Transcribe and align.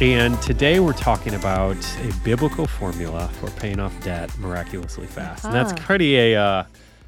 And 0.00 0.40
today 0.42 0.80
we're 0.80 0.92
talking 0.92 1.34
about 1.34 1.76
a 2.00 2.12
biblical 2.24 2.66
formula 2.66 3.28
for 3.40 3.48
paying 3.52 3.78
off 3.78 3.98
debt 4.02 4.36
miraculously 4.38 5.06
fast. 5.06 5.44
And 5.44 5.54
that's 5.54 5.72
Uh-huh. 5.72 5.82
pretty 5.86 6.16
a, 6.16 6.36
uh, 6.40 6.64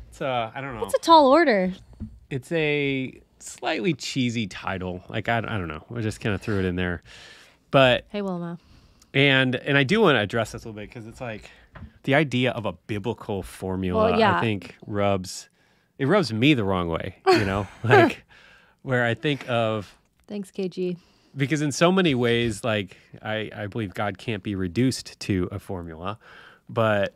it's 0.08 0.20
a, 0.20 0.52
I 0.54 0.60
don't 0.60 0.76
know. 0.78 0.84
It's 0.84 0.94
a 0.94 0.98
tall 0.98 1.26
order. 1.26 1.72
it's 2.30 2.50
a 2.52 3.20
slightly 3.40 3.92
cheesy 3.94 4.46
title. 4.46 5.02
Like, 5.08 5.28
I, 5.28 5.38
I 5.38 5.40
don't 5.58 5.68
know. 5.68 5.84
I 5.94 6.00
just 6.00 6.20
kind 6.20 6.34
of 6.34 6.40
threw 6.40 6.58
it 6.60 6.64
in 6.64 6.76
there. 6.76 7.02
But, 7.70 8.06
Hey, 8.08 8.22
Wilma. 8.22 8.58
and, 9.12 9.56
and 9.56 9.76
I 9.76 9.82
do 9.82 10.00
want 10.00 10.16
to 10.16 10.20
address 10.20 10.52
this 10.52 10.64
a 10.64 10.68
little 10.68 10.80
bit 10.80 10.88
because 10.88 11.06
it's 11.08 11.20
like 11.20 11.50
the 12.04 12.14
idea 12.14 12.52
of 12.52 12.66
a 12.66 12.72
biblical 12.72 13.42
formula, 13.42 14.10
Well, 14.12 14.18
yeah. 14.20 14.36
I 14.38 14.40
think 14.40 14.76
rubs, 14.86 15.48
it 15.98 16.06
rubs 16.06 16.32
me 16.32 16.54
the 16.54 16.64
wrong 16.64 16.88
way, 16.88 17.16
you 17.26 17.44
know, 17.44 17.66
like 17.84 18.24
where 18.82 19.04
I 19.04 19.14
think 19.14 19.48
of, 19.50 19.92
Thanks, 20.28 20.50
KG. 20.50 20.96
Because 21.36 21.60
in 21.62 21.70
so 21.72 21.92
many 21.92 22.14
ways 22.14 22.64
like 22.64 22.96
I, 23.22 23.50
I 23.54 23.66
believe 23.66 23.94
god 23.94 24.18
can't 24.18 24.42
be 24.42 24.54
reduced 24.54 25.18
to 25.20 25.48
a 25.52 25.58
formula 25.58 26.18
but 26.68 27.14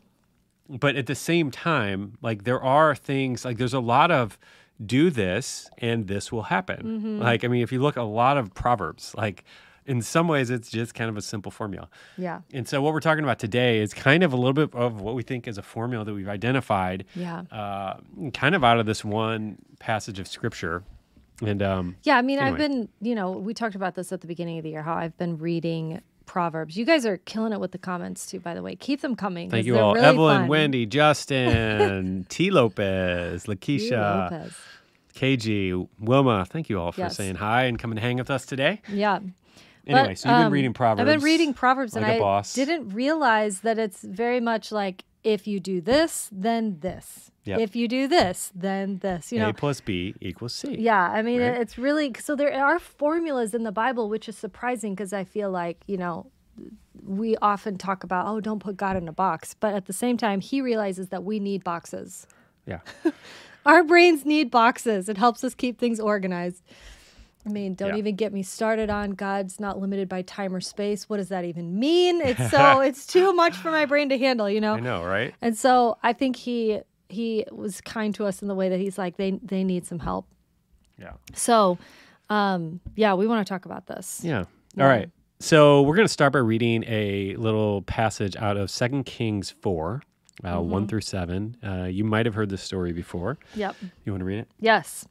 but 0.68 0.94
at 0.96 1.06
the 1.06 1.14
same 1.14 1.50
time 1.50 2.16
like 2.22 2.44
there 2.44 2.62
are 2.62 2.94
things 2.94 3.44
like 3.44 3.58
there's 3.58 3.74
a 3.74 3.80
lot 3.80 4.10
of 4.10 4.38
do 4.84 5.10
this 5.10 5.68
and 5.78 6.06
this 6.08 6.30
will 6.32 6.44
happen 6.44 7.18
like 7.20 7.44
i 7.44 7.48
mean 7.48 7.62
if 7.62 7.72
you 7.72 7.80
look 7.80 7.96
a 7.96 8.02
lot 8.02 8.36
of 8.36 8.54
proverbs 8.54 9.14
like 9.16 9.44
in 9.86 10.00
some 10.02 10.28
ways 10.28 10.50
it's 10.50 10.70
just 10.70 10.94
kind 10.94 11.10
of 11.10 11.16
a 11.16 11.22
simple 11.22 11.50
formula 11.50 11.88
Yeah. 12.16 12.40
and 12.52 12.68
so 12.68 12.80
what 12.80 12.92
we're 12.92 13.00
talking 13.00 13.24
about 13.24 13.38
today 13.38 13.80
is 13.80 13.92
kind 13.92 14.22
of 14.22 14.32
a 14.32 14.36
little 14.36 14.52
bit 14.52 14.72
of 14.74 15.00
what 15.00 15.14
we 15.14 15.22
think 15.22 15.48
is 15.48 15.58
a 15.58 15.62
formula 15.62 16.04
that 16.04 16.14
we've 16.14 16.28
identified 16.28 17.04
Yeah. 17.14 17.42
uh, 17.50 17.96
kind 18.32 18.54
of 18.54 18.62
out 18.62 18.78
of 18.78 18.86
this 18.86 19.04
one 19.04 19.56
passage 19.80 20.18
of 20.20 20.28
scripture 20.28 20.84
and 21.40 21.62
um, 21.62 21.96
Yeah. 22.02 22.16
I 22.18 22.22
mean, 22.22 22.38
I've 22.38 22.56
been, 22.56 22.88
you 23.00 23.14
know, 23.14 23.30
we 23.32 23.54
talked 23.54 23.74
about 23.74 23.94
this 23.94 24.12
at 24.12 24.20
the 24.20 24.26
beginning 24.26 24.58
of 24.58 24.64
the 24.64 24.70
year, 24.70 24.82
how 24.82 24.94
I've 24.94 25.16
been 25.18 25.38
reading 25.38 26.00
Proverbs. 26.26 26.76
You 26.76 26.84
guys 26.84 27.04
are 27.06 27.16
killing 27.18 27.52
it 27.52 27.58
with 27.60 27.72
the 27.72 27.78
comments 27.78 28.26
too, 28.26 28.38
by 28.40 28.54
the 28.54 28.62
way. 28.62 28.76
Keep 28.76 29.00
them 29.00 29.16
coming. 29.16 29.50
Thank 29.50 29.66
you 29.66 29.78
all. 29.78 29.94
really 29.94 30.06
Evelyn, 30.06 30.40
fun. 30.42 30.48
Wendy, 30.48 30.86
Justin, 30.86 32.24
T. 32.28 32.50
Lopez, 32.50 33.44
Lakeisha, 33.46 34.30
Lopez. 34.30 34.56
KG, 35.14 35.88
Wilma. 35.98 36.44
Thank 36.48 36.68
you 36.70 36.78
all 36.80 36.92
for 36.92 37.00
Yes. 37.00 37.16
saying 37.16 37.34
hi 37.36 37.64
and 37.64 37.78
coming 37.78 37.96
to 37.96 38.02
hang 38.02 38.16
with 38.16 38.30
us 38.30 38.46
today. 38.46 38.80
Yeah. 38.88 39.18
Anyway, 39.86 40.08
But, 40.08 40.18
so 40.18 40.28
you've 40.28 40.38
been 40.38 40.46
um, 40.46 40.52
reading 40.52 40.72
Proverbs. 40.72 41.00
I've 41.08 41.14
been 41.16 41.24
reading 41.24 41.52
Proverbs 41.54 41.94
like 41.94 42.04
and 42.04 42.12
I 42.12 42.18
boss. 42.18 42.54
didn't 42.54 42.90
realize 42.90 43.60
that 43.60 43.78
it's 43.78 44.02
very 44.02 44.38
much 44.40 44.70
like 44.70 45.04
if 45.24 45.46
you 45.46 45.58
do 45.58 45.80
this, 45.80 46.28
then 46.30 46.78
this. 46.80 47.29
Yep. 47.44 47.60
If 47.60 47.74
you 47.74 47.88
do 47.88 48.06
this, 48.06 48.52
then 48.54 48.98
this. 48.98 49.32
You 49.32 49.38
know, 49.38 49.48
A 49.48 49.52
plus 49.54 49.80
B 49.80 50.14
equals 50.20 50.54
C. 50.54 50.76
Yeah, 50.78 51.10
I 51.10 51.22
mean, 51.22 51.40
Right? 51.40 51.58
it's 51.60 51.78
really 51.78 52.12
so 52.18 52.36
there 52.36 52.52
are 52.64 52.78
formulas 52.78 53.54
in 53.54 53.62
the 53.64 53.72
Bible, 53.72 54.08
which 54.10 54.28
is 54.28 54.36
surprising 54.36 54.94
because 54.94 55.12
I 55.12 55.24
feel 55.24 55.50
like, 55.50 55.78
you 55.86 55.96
know, 55.96 56.26
we 57.02 57.36
often 57.38 57.78
talk 57.78 58.04
about, 58.04 58.26
oh, 58.26 58.40
don't 58.40 58.58
put 58.58 58.76
God 58.76 58.96
in 58.96 59.08
a 59.08 59.12
box. 59.12 59.54
But 59.58 59.74
at 59.74 59.86
the 59.86 59.92
same 59.94 60.18
time, 60.18 60.40
he 60.40 60.60
realizes 60.60 61.08
that 61.08 61.24
we 61.24 61.40
need 61.40 61.64
boxes. 61.64 62.26
Yeah. 62.66 62.80
Our 63.66 63.82
brains 63.84 64.24
need 64.26 64.50
boxes. 64.50 65.08
It 65.08 65.16
helps 65.16 65.42
us 65.42 65.54
keep 65.54 65.78
things 65.78 65.98
organized. 65.98 66.62
I 67.46 67.48
mean, 67.48 67.72
don't 67.74 67.90
Yeah. 67.90 67.96
even 67.96 68.16
get 68.16 68.34
me 68.34 68.42
started 68.42 68.90
on 68.90 69.12
God's 69.12 69.58
not 69.58 69.78
limited 69.80 70.10
by 70.10 70.20
time 70.22 70.54
or 70.54 70.60
space. 70.60 71.08
What 71.08 71.16
does 71.16 71.30
that 71.30 71.46
even 71.46 71.78
mean? 71.78 72.20
It's 72.20 72.50
so, 72.50 72.80
it's 72.80 73.06
too 73.06 73.32
much 73.32 73.56
for 73.56 73.70
my 73.70 73.86
brain 73.86 74.10
to 74.10 74.18
handle, 74.18 74.48
you 74.50 74.60
know? 74.60 74.74
I 74.74 74.80
know, 74.80 75.02
right? 75.02 75.34
And 75.40 75.56
so 75.56 75.96
I 76.02 76.12
think 76.12 76.36
he 76.36 76.80
he 77.10 77.44
was 77.50 77.80
kind 77.80 78.14
to 78.16 78.24
us 78.26 78.40
in 78.42 78.48
the 78.48 78.54
way 78.54 78.68
that 78.68 78.78
he's 78.80 78.96
like 78.98 79.16
they 79.16 79.32
they 79.42 79.64
need 79.64 79.84
some 79.86 79.98
help. 79.98 80.26
Yeah. 80.98 81.12
So, 81.34 81.78
um, 82.28 82.80
yeah, 82.94 83.14
we 83.14 83.26
want 83.26 83.46
to 83.46 83.50
talk 83.50 83.64
about 83.64 83.86
this. 83.86 84.20
Yeah. 84.22 84.44
Yeah. 84.76 84.84
All 84.84 84.88
right. 84.90 85.10
So 85.38 85.82
we're 85.82 85.96
going 85.96 86.06
to 86.06 86.12
start 86.12 86.34
by 86.34 86.38
reading 86.40 86.84
a 86.86 87.34
little 87.36 87.80
passage 87.82 88.36
out 88.36 88.58
of 88.58 88.70
Second 88.70 89.04
Kings 89.04 89.50
4, 89.50 90.02
uh, 90.44 90.48
Mm-hmm. 90.56 90.70
1 90.70 90.86
through 90.88 91.00
7. 91.00 91.56
Uh, 91.66 91.84
you 91.84 92.04
might 92.04 92.26
have 92.26 92.34
heard 92.34 92.50
this 92.50 92.62
story 92.62 92.92
before. 92.92 93.38
Yep. 93.54 93.74
You 94.04 94.12
want 94.12 94.20
to 94.20 94.26
read 94.26 94.40
it? 94.40 94.48
Yes. 94.60 95.06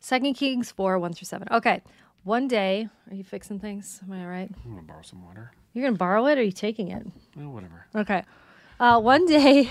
Second 0.00 0.34
Kings 0.34 0.70
four 0.70 0.98
one 0.98 1.12
through 1.12 1.26
seven. 1.26 1.48
Okay. 1.50 1.82
One 2.24 2.48
day, 2.48 2.88
are 3.10 3.14
you 3.14 3.24
fixing 3.24 3.58
things? 3.58 4.00
Am 4.04 4.12
I 4.12 4.20
all 4.22 4.28
right? 4.28 4.50
I'm 4.64 4.72
going 4.72 4.84
to 4.84 4.86
borrow 4.92 5.02
some 5.02 5.24
water. 5.24 5.52
You're 5.74 5.84
gonna 5.86 5.96
borrow 5.96 6.26
it, 6.26 6.38
or 6.38 6.40
are 6.40 6.44
you 6.44 6.50
taking 6.52 6.88
it? 6.88 7.06
Well, 7.36 7.50
whatever. 7.50 7.86
Okay. 7.94 8.22
Uh, 8.80 9.00
one 9.00 9.26
day, 9.26 9.68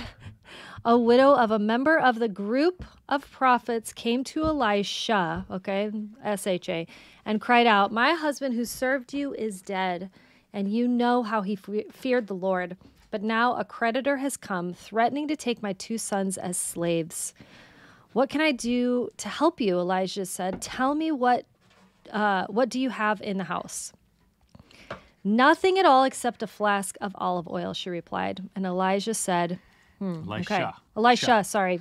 a 0.85 0.97
widow 0.97 1.34
of 1.34 1.52
a 1.52 1.59
member 1.59 1.97
of 1.97 2.19
the 2.19 2.28
group 2.28 2.84
of 3.09 3.30
prophets 3.31 3.94
came 3.94 4.24
to 4.25 4.44
Elisha, 4.44 5.46
okay, 5.50 5.91
S 6.24 6.47
H 6.47 6.69
A, 6.69 6.88
and 7.25 7.41
cried 7.41 7.68
out, 7.68 7.91
My 7.91 8.13
husband 8.13 8.56
who 8.56 8.66
served 8.66 9.13
you 9.13 9.34
is 9.34 9.62
dead, 9.62 10.09
and 10.53 10.72
you 10.72 10.88
know 10.88 11.24
how 11.24 11.41
he 11.41 11.56
fe- 11.56 11.85
feared 11.91 12.28
the 12.28 12.34
Lord. 12.34 12.78
But 13.09 13.24
now 13.24 13.56
a 13.56 13.63
creditor 13.63 14.18
has 14.18 14.35
come, 14.35 14.74
threatening 14.74 15.28
to 15.30 15.35
take 15.35 15.63
my 15.63 15.74
two 15.74 15.97
sons 15.97 16.38
as 16.38 16.58
slaves. 16.58 17.34
What 18.14 18.29
can 18.29 18.41
I 18.41 18.52
do 18.52 19.09
to 19.18 19.29
help 19.29 19.62
you? 19.62 19.79
Elijah 19.79 20.25
said. 20.25 20.62
Tell 20.62 20.96
me 20.96 21.12
what 21.12 21.46
uh, 22.12 22.46
what 22.47 22.69
do 22.69 22.79
you 22.79 22.90
have 22.90 23.22
in 23.22 23.38
the 23.38 23.44
house? 23.46 23.94
Nothing 25.24 25.78
at 25.78 25.85
all 25.85 26.03
except 26.06 26.41
a 26.41 26.47
flask 26.47 26.97
of 27.02 27.12
olive 27.16 27.47
oil, 27.50 27.74
she 27.74 27.90
replied. 27.90 28.50
And 28.56 28.66
Elijah 28.66 29.14
said, 29.14 29.59
Elisha. 30.02 30.53
Okay. 30.53 30.72
Elisha, 30.96 31.44
sorry. 31.44 31.80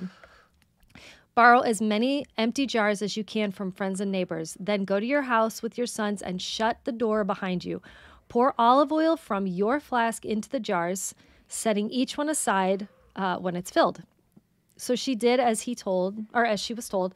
Borrow 1.35 1.59
as 1.59 1.81
many 1.81 2.25
empty 2.37 2.65
jars 2.65 3.01
as 3.01 3.15
you 3.15 3.23
can 3.23 3.51
from 3.51 3.71
friends 3.71 4.01
and 4.01 4.11
neighbors. 4.11 4.57
Then 4.59 4.85
go 4.85 4.99
to 4.99 5.05
your 5.05 5.23
house 5.23 5.61
with 5.61 5.77
your 5.77 5.85
sons 5.85 6.21
and 6.21 6.41
shut 6.41 6.79
the 6.83 6.91
door 6.91 7.23
behind 7.23 7.63
you. 7.63 7.81
Pour 8.27 8.55
olive 8.57 8.91
oil 8.91 9.15
from 9.15 9.45
your 9.45 9.79
flask 9.79 10.25
into 10.25 10.49
the 10.49 10.59
jars, 10.59 11.13
setting 11.47 11.89
each 11.91 12.17
one 12.17 12.27
aside 12.27 12.87
uh, 13.15 13.37
when 13.37 13.55
it's 13.55 13.69
filled. 13.71 14.01
So 14.77 14.95
she 14.95 15.15
did 15.15 15.39
as 15.39 15.61
he 15.61 15.75
told, 15.75 16.25
or 16.33 16.45
as 16.45 16.59
she 16.59 16.73
was 16.73 16.89
told. 16.89 17.13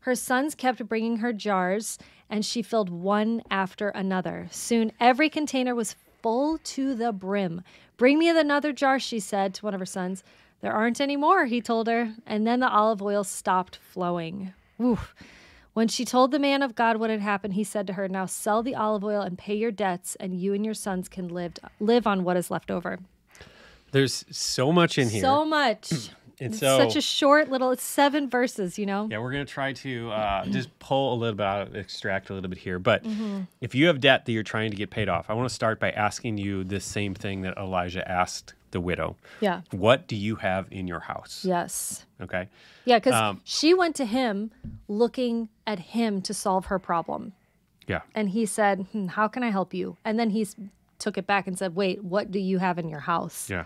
Her 0.00 0.14
sons 0.14 0.54
kept 0.54 0.86
bringing 0.86 1.16
her 1.16 1.32
jars, 1.32 1.98
and 2.28 2.44
she 2.44 2.62
filled 2.62 2.90
one 2.90 3.42
after 3.50 3.88
another. 3.88 4.48
Soon 4.50 4.92
every 5.00 5.28
container 5.30 5.74
was 5.74 5.96
full 6.22 6.58
to 6.58 6.94
the 6.94 7.12
brim. 7.12 7.62
Bring 7.96 8.18
me 8.18 8.28
another 8.28 8.72
jar, 8.72 8.98
she 8.98 9.18
said 9.20 9.54
to 9.54 9.64
one 9.64 9.74
of 9.74 9.80
her 9.80 9.86
sons. 9.86 10.22
There 10.64 10.72
aren't 10.72 10.98
any 10.98 11.18
more, 11.18 11.44
he 11.44 11.60
told 11.60 11.88
her. 11.88 12.14
And 12.26 12.46
then 12.46 12.60
the 12.60 12.70
olive 12.70 13.02
oil 13.02 13.22
stopped 13.22 13.76
flowing. 13.76 14.54
Oof. 14.82 15.14
When 15.74 15.88
she 15.88 16.06
told 16.06 16.30
the 16.30 16.38
man 16.38 16.62
of 16.62 16.74
God 16.74 16.96
what 16.96 17.10
had 17.10 17.20
happened, 17.20 17.52
he 17.52 17.64
said 17.64 17.86
to 17.88 17.92
her, 17.92 18.08
Now 18.08 18.24
sell 18.24 18.62
the 18.62 18.74
olive 18.74 19.04
oil 19.04 19.20
and 19.20 19.36
pay 19.36 19.54
your 19.54 19.70
debts, 19.70 20.16
and 20.18 20.40
you 20.40 20.54
and 20.54 20.64
your 20.64 20.72
sons 20.72 21.06
can 21.06 21.28
live, 21.28 21.52
live 21.80 22.06
on 22.06 22.24
what 22.24 22.38
is 22.38 22.50
left 22.50 22.70
over. 22.70 22.98
There's 23.92 24.24
so 24.30 24.72
much 24.72 24.96
in 24.96 25.10
here. 25.10 25.20
So 25.20 25.44
much. 25.44 25.92
It's 26.40 26.58
so, 26.58 26.78
such 26.78 26.96
a 26.96 27.00
short 27.00 27.48
little, 27.48 27.70
it's 27.70 27.84
seven 27.84 28.28
verses, 28.28 28.76
you 28.76 28.86
know? 28.86 29.06
Yeah, 29.08 29.18
we're 29.18 29.30
going 29.30 29.46
to 29.46 29.52
try 29.52 29.72
to 29.72 30.10
uh, 30.10 30.44
just 30.46 30.76
pull 30.80 31.14
a 31.14 31.16
little 31.16 31.36
bit 31.36 31.46
out, 31.46 31.76
extract 31.76 32.28
a 32.28 32.34
little 32.34 32.50
bit 32.50 32.58
here. 32.58 32.80
But 32.80 33.04
Mm-hmm. 33.04 33.42
if 33.60 33.72
you 33.72 33.86
have 33.86 34.00
debt 34.00 34.26
that 34.26 34.32
you're 34.32 34.42
trying 34.42 34.72
to 34.72 34.76
get 34.76 34.90
paid 34.90 35.08
off, 35.08 35.30
I 35.30 35.34
want 35.34 35.48
to 35.48 35.54
start 35.54 35.78
by 35.78 35.92
asking 35.92 36.38
you 36.38 36.64
the 36.64 36.80
same 36.80 37.14
thing 37.14 37.42
that 37.42 37.56
Elijah 37.56 38.06
asked 38.10 38.54
the 38.74 38.80
widow. 38.80 39.16
Yeah. 39.40 39.62
What 39.70 40.06
do 40.06 40.16
you 40.16 40.36
have 40.36 40.66
in 40.70 40.86
your 40.86 41.00
house? 41.00 41.42
Yes. 41.46 42.04
Okay. 42.20 42.48
Yeah, 42.84 42.98
because 42.98 43.14
Um, 43.14 43.40
she 43.44 43.72
went 43.72 43.96
to 43.96 44.04
him 44.04 44.50
looking 44.88 45.48
at 45.66 45.78
him 45.78 46.20
to 46.22 46.34
solve 46.34 46.66
her 46.66 46.78
problem. 46.78 47.32
Yeah. 47.86 48.02
And 48.14 48.28
he 48.30 48.44
said, 48.44 48.86
hmm, 48.92 49.06
How 49.06 49.28
can 49.28 49.42
I 49.42 49.50
help 49.50 49.72
you? 49.72 49.96
And 50.04 50.18
then 50.18 50.30
he 50.30 50.46
took 50.98 51.16
it 51.16 51.26
back 51.26 51.46
and 51.46 51.58
said, 51.58 51.74
Wait, 51.74 52.04
what 52.04 52.30
do 52.30 52.38
you 52.38 52.58
have 52.58 52.78
in 52.78 52.88
your 52.88 53.00
house? 53.00 53.48
Yeah. 53.48 53.64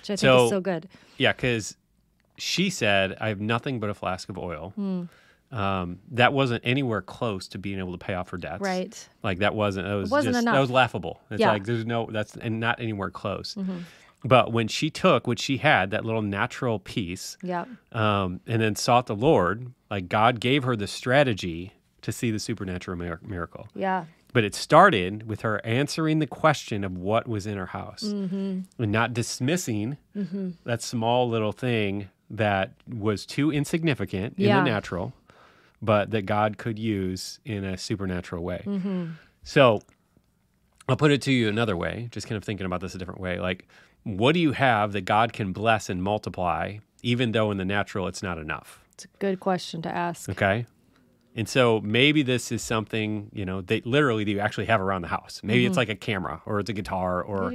Which 0.00 0.10
I 0.10 0.16
think 0.16 0.18
So- 0.20 0.44
is 0.44 0.50
so 0.50 0.60
good. 0.60 0.88
Yeah, 1.18 1.32
because 1.32 1.76
she 2.38 2.70
said, 2.70 3.16
I 3.20 3.28
have 3.28 3.40
nothing 3.40 3.78
but 3.80 3.90
a 3.90 3.94
flask 3.94 4.28
of 4.28 4.36
oil. 4.38 4.72
Hmm. 4.74 5.04
Um, 5.52 6.00
that 6.10 6.32
wasn't 6.32 6.62
anywhere 6.66 7.00
close 7.02 7.46
to 7.48 7.58
being 7.58 7.78
able 7.78 7.92
to 7.96 8.04
pay 8.04 8.14
off 8.14 8.30
her 8.30 8.36
debts. 8.36 8.60
Right. 8.62 9.08
Like 9.22 9.38
that 9.38 9.54
wasn't. 9.54 9.86
That 9.86 9.94
was 9.94 10.10
wasn't 10.10 10.34
just, 10.34 10.42
enough. 10.42 10.54
That 10.56 10.60
was 10.60 10.70
laughable. 10.72 11.20
It's 11.30 11.40
Yeah. 11.40 11.52
like 11.52 11.64
there's 11.64 11.86
no. 11.86 12.08
That's 12.10 12.36
and 12.36 12.58
not 12.58 12.80
anywhere 12.80 13.10
close. 13.10 13.54
Mm-hmm. 13.54 13.78
But 14.24 14.52
when 14.52 14.66
she 14.68 14.90
took 14.90 15.26
what 15.26 15.38
she 15.38 15.58
had, 15.58 15.90
that 15.92 16.04
little 16.04 16.22
natural 16.22 16.78
piece, 16.78 17.36
Yeah. 17.42 17.64
um, 17.92 18.40
and 18.46 18.60
then 18.62 18.74
sought 18.74 19.06
the 19.06 19.14
Lord, 19.14 19.72
like 19.90 20.08
God 20.08 20.40
gave 20.40 20.64
her 20.64 20.74
the 20.74 20.86
strategy 20.86 21.72
to 22.02 22.10
see 22.12 22.30
the 22.30 22.38
supernatural 22.38 22.96
mir- 22.96 23.20
miracle. 23.22 23.68
Yeah. 23.74 24.04
But 24.32 24.44
it 24.44 24.54
started 24.54 25.28
with 25.28 25.40
her 25.42 25.64
answering 25.64 26.18
the 26.18 26.26
question 26.26 26.82
of 26.84 26.96
what 26.96 27.26
was 27.28 27.46
in 27.46 27.56
her 27.56 27.66
house 27.66 28.02
Mm-hmm. 28.02 28.82
and 28.82 28.92
not 28.92 29.14
dismissing 29.14 29.96
that 30.64 30.82
small 30.82 31.28
little 31.28 31.52
thing 31.52 32.08
that 32.28 32.72
was 32.92 33.24
too 33.24 33.52
insignificant 33.52 34.34
in 34.38 34.46
the 34.48 34.62
natural, 34.62 35.12
but 35.80 36.10
that 36.10 36.22
God 36.26 36.58
could 36.58 36.78
use 36.78 37.38
in 37.44 37.64
a 37.64 37.78
supernatural 37.78 38.42
way. 38.42 38.62
Mm-hmm. 38.66 39.06
So 39.44 39.80
I'll 40.88 40.96
put 40.96 41.10
it 41.12 41.22
to 41.22 41.32
you 41.32 41.48
another 41.48 41.76
way, 41.76 42.08
just 42.10 42.26
kind 42.28 42.36
of 42.36 42.44
thinking 42.44 42.66
about 42.66 42.80
this 42.80 42.94
a 42.94 42.98
different 42.98 43.20
way. 43.20 43.38
Like, 43.40 43.66
what 44.06 44.32
do 44.32 44.38
you 44.40 44.52
have 44.52 44.92
that 44.92 45.04
God 45.04 45.32
can 45.32 45.52
bless 45.52 45.90
and 45.90 46.00
multiply, 46.02 46.78
even 47.02 47.32
though 47.32 47.50
in 47.50 47.56
the 47.58 47.64
natural 47.64 48.06
it's 48.06 48.22
not 48.22 48.38
enough? 48.38 48.80
It's 48.94 49.04
a 49.04 49.08
good 49.18 49.40
question 49.40 49.82
to 49.82 49.88
ask. 49.94 50.28
Okay. 50.30 50.64
And 51.34 51.48
so 51.48 51.80
maybe 51.82 52.22
this 52.22 52.50
is 52.52 52.62
something, 52.62 53.30
you 53.34 53.44
know, 53.44 53.60
they 53.60 53.80
literally 53.82 54.24
do 54.24 54.30
you 54.30 54.38
actually 54.38 54.66
have 54.66 54.80
around 54.80 55.02
the 55.02 55.08
house. 55.08 55.40
Maybe 55.42 55.60
Mm-hmm. 55.62 55.66
it's 55.68 55.76
like 55.76 55.88
a 55.88 55.94
camera 55.96 56.40
or 56.46 56.60
it's 56.60 56.70
a 56.70 56.72
guitar 56.72 57.20
or 57.22 57.52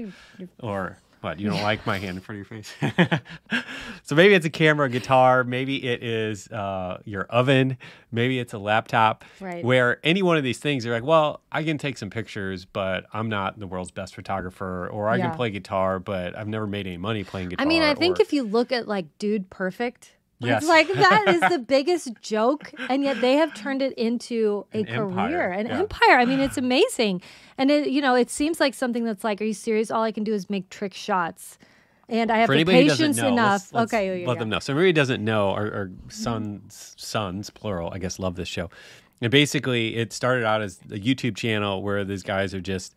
or 0.59 0.97
what, 1.23 1.39
you 1.39 1.49
don't 1.49 1.61
like 1.61 1.85
my 1.85 1.97
hand 1.97 2.17
in 2.17 2.21
front 2.21 2.41
of 2.41 2.51
your 2.51 2.61
face. 2.61 3.21
so 4.03 4.15
maybe 4.15 4.33
it's 4.33 4.45
a 4.45 4.49
camera, 4.49 4.89
guitar, 4.89 5.43
maybe 5.43 5.87
it 5.87 6.03
is 6.03 6.47
uh, 6.49 6.99
your 7.05 7.23
oven, 7.25 7.77
maybe 8.11 8.39
it's 8.39 8.53
a 8.53 8.57
laptop. 8.57 9.23
Right. 9.39 9.63
Where 9.63 9.99
any 10.03 10.21
one 10.21 10.37
of 10.37 10.43
these 10.43 10.59
things 10.59 10.85
you're 10.85 10.93
like, 10.93 11.03
well, 11.03 11.41
I 11.51 11.63
can 11.63 11.77
take 11.77 11.97
some 11.97 12.09
pictures, 12.09 12.65
but 12.65 13.05
I'm 13.13 13.29
not 13.29 13.59
the 13.59 13.67
world's 13.67 13.91
best 13.91 14.15
photographer 14.15 14.87
or 14.89 15.09
I 15.09 15.17
Yeah. 15.17 15.27
can 15.27 15.35
play 15.35 15.49
guitar, 15.49 15.99
but 15.99 16.37
I've 16.37 16.47
never 16.47 16.67
made 16.67 16.87
any 16.87 16.97
money 16.97 17.23
playing 17.23 17.49
guitar. 17.49 17.65
I 17.65 17.67
mean, 17.67 17.83
I 17.83 17.93
think 17.93 18.19
or- 18.19 18.21
if 18.23 18.33
you 18.33 18.43
look 18.43 18.71
at 18.71 18.87
like 18.87 19.05
Dude 19.19 19.49
Perfect, 19.49 20.15
Yes. 20.47 20.63
it's 20.63 20.69
like 20.69 20.87
that 20.87 21.27
is 21.27 21.41
the 21.49 21.59
biggest 21.67 22.09
joke, 22.21 22.73
and 22.89 23.03
yet 23.03 23.21
they 23.21 23.33
have 23.35 23.53
turned 23.53 23.81
it 23.81 23.93
into 23.93 24.65
a 24.73 24.79
An 24.79 24.85
career, 24.85 25.03
empire, 25.09 25.51
an 25.51 25.67
yeah. 25.67 25.79
empire. 25.79 26.17
I 26.17 26.25
mean, 26.25 26.39
it's 26.39 26.57
amazing, 26.67 27.21
and 27.57 27.69
it 27.69 27.89
you 27.89 28.01
know 28.01 28.15
it 28.15 28.29
seems 28.29 28.59
like 28.59 28.73
something 28.73 29.03
that's 29.03 29.23
like, 29.23 29.41
are 29.41 29.45
you 29.45 29.53
serious? 29.53 29.91
All 29.91 30.03
I 30.03 30.11
can 30.11 30.23
do 30.23 30.33
is 30.33 30.49
make 30.49 30.69
trick 30.69 30.93
shots, 30.93 31.57
and 32.09 32.31
I 32.31 32.37
have 32.39 32.47
for 32.47 32.53
the 32.53 32.59
anybody 32.59 32.83
who 32.83 32.87
doesn't 32.89 33.03
patience 33.03 33.17
know, 33.17 33.27
enough. 33.27 33.51
let's- 33.51 33.73
let's 33.73 33.93
okay, 33.93 34.25
let 34.25 34.33
yeah, 34.33 34.39
them 34.39 34.49
know. 34.49 34.59
So 34.59 34.73
everybody 34.73 34.89
who 34.89 34.93
doesn't 34.93 35.23
know, 35.23 35.49
our, 35.51 35.73
our 35.73 35.85
mm-hmm. 35.87 36.09
sons, 36.09 36.95
sons 36.97 37.49
plural, 37.49 37.91
I 37.93 37.99
guess, 37.99 38.19
love 38.19 38.35
this 38.35 38.47
show. 38.47 38.69
And 39.21 39.31
basically, 39.31 39.95
it 39.97 40.11
started 40.11 40.43
out 40.43 40.61
as 40.61 40.79
a 40.89 40.99
YouTube 40.99 41.37
channel 41.37 41.83
where 41.83 42.03
these 42.03 42.23
guys 42.23 42.53
are 42.55 42.61
just 42.61 42.95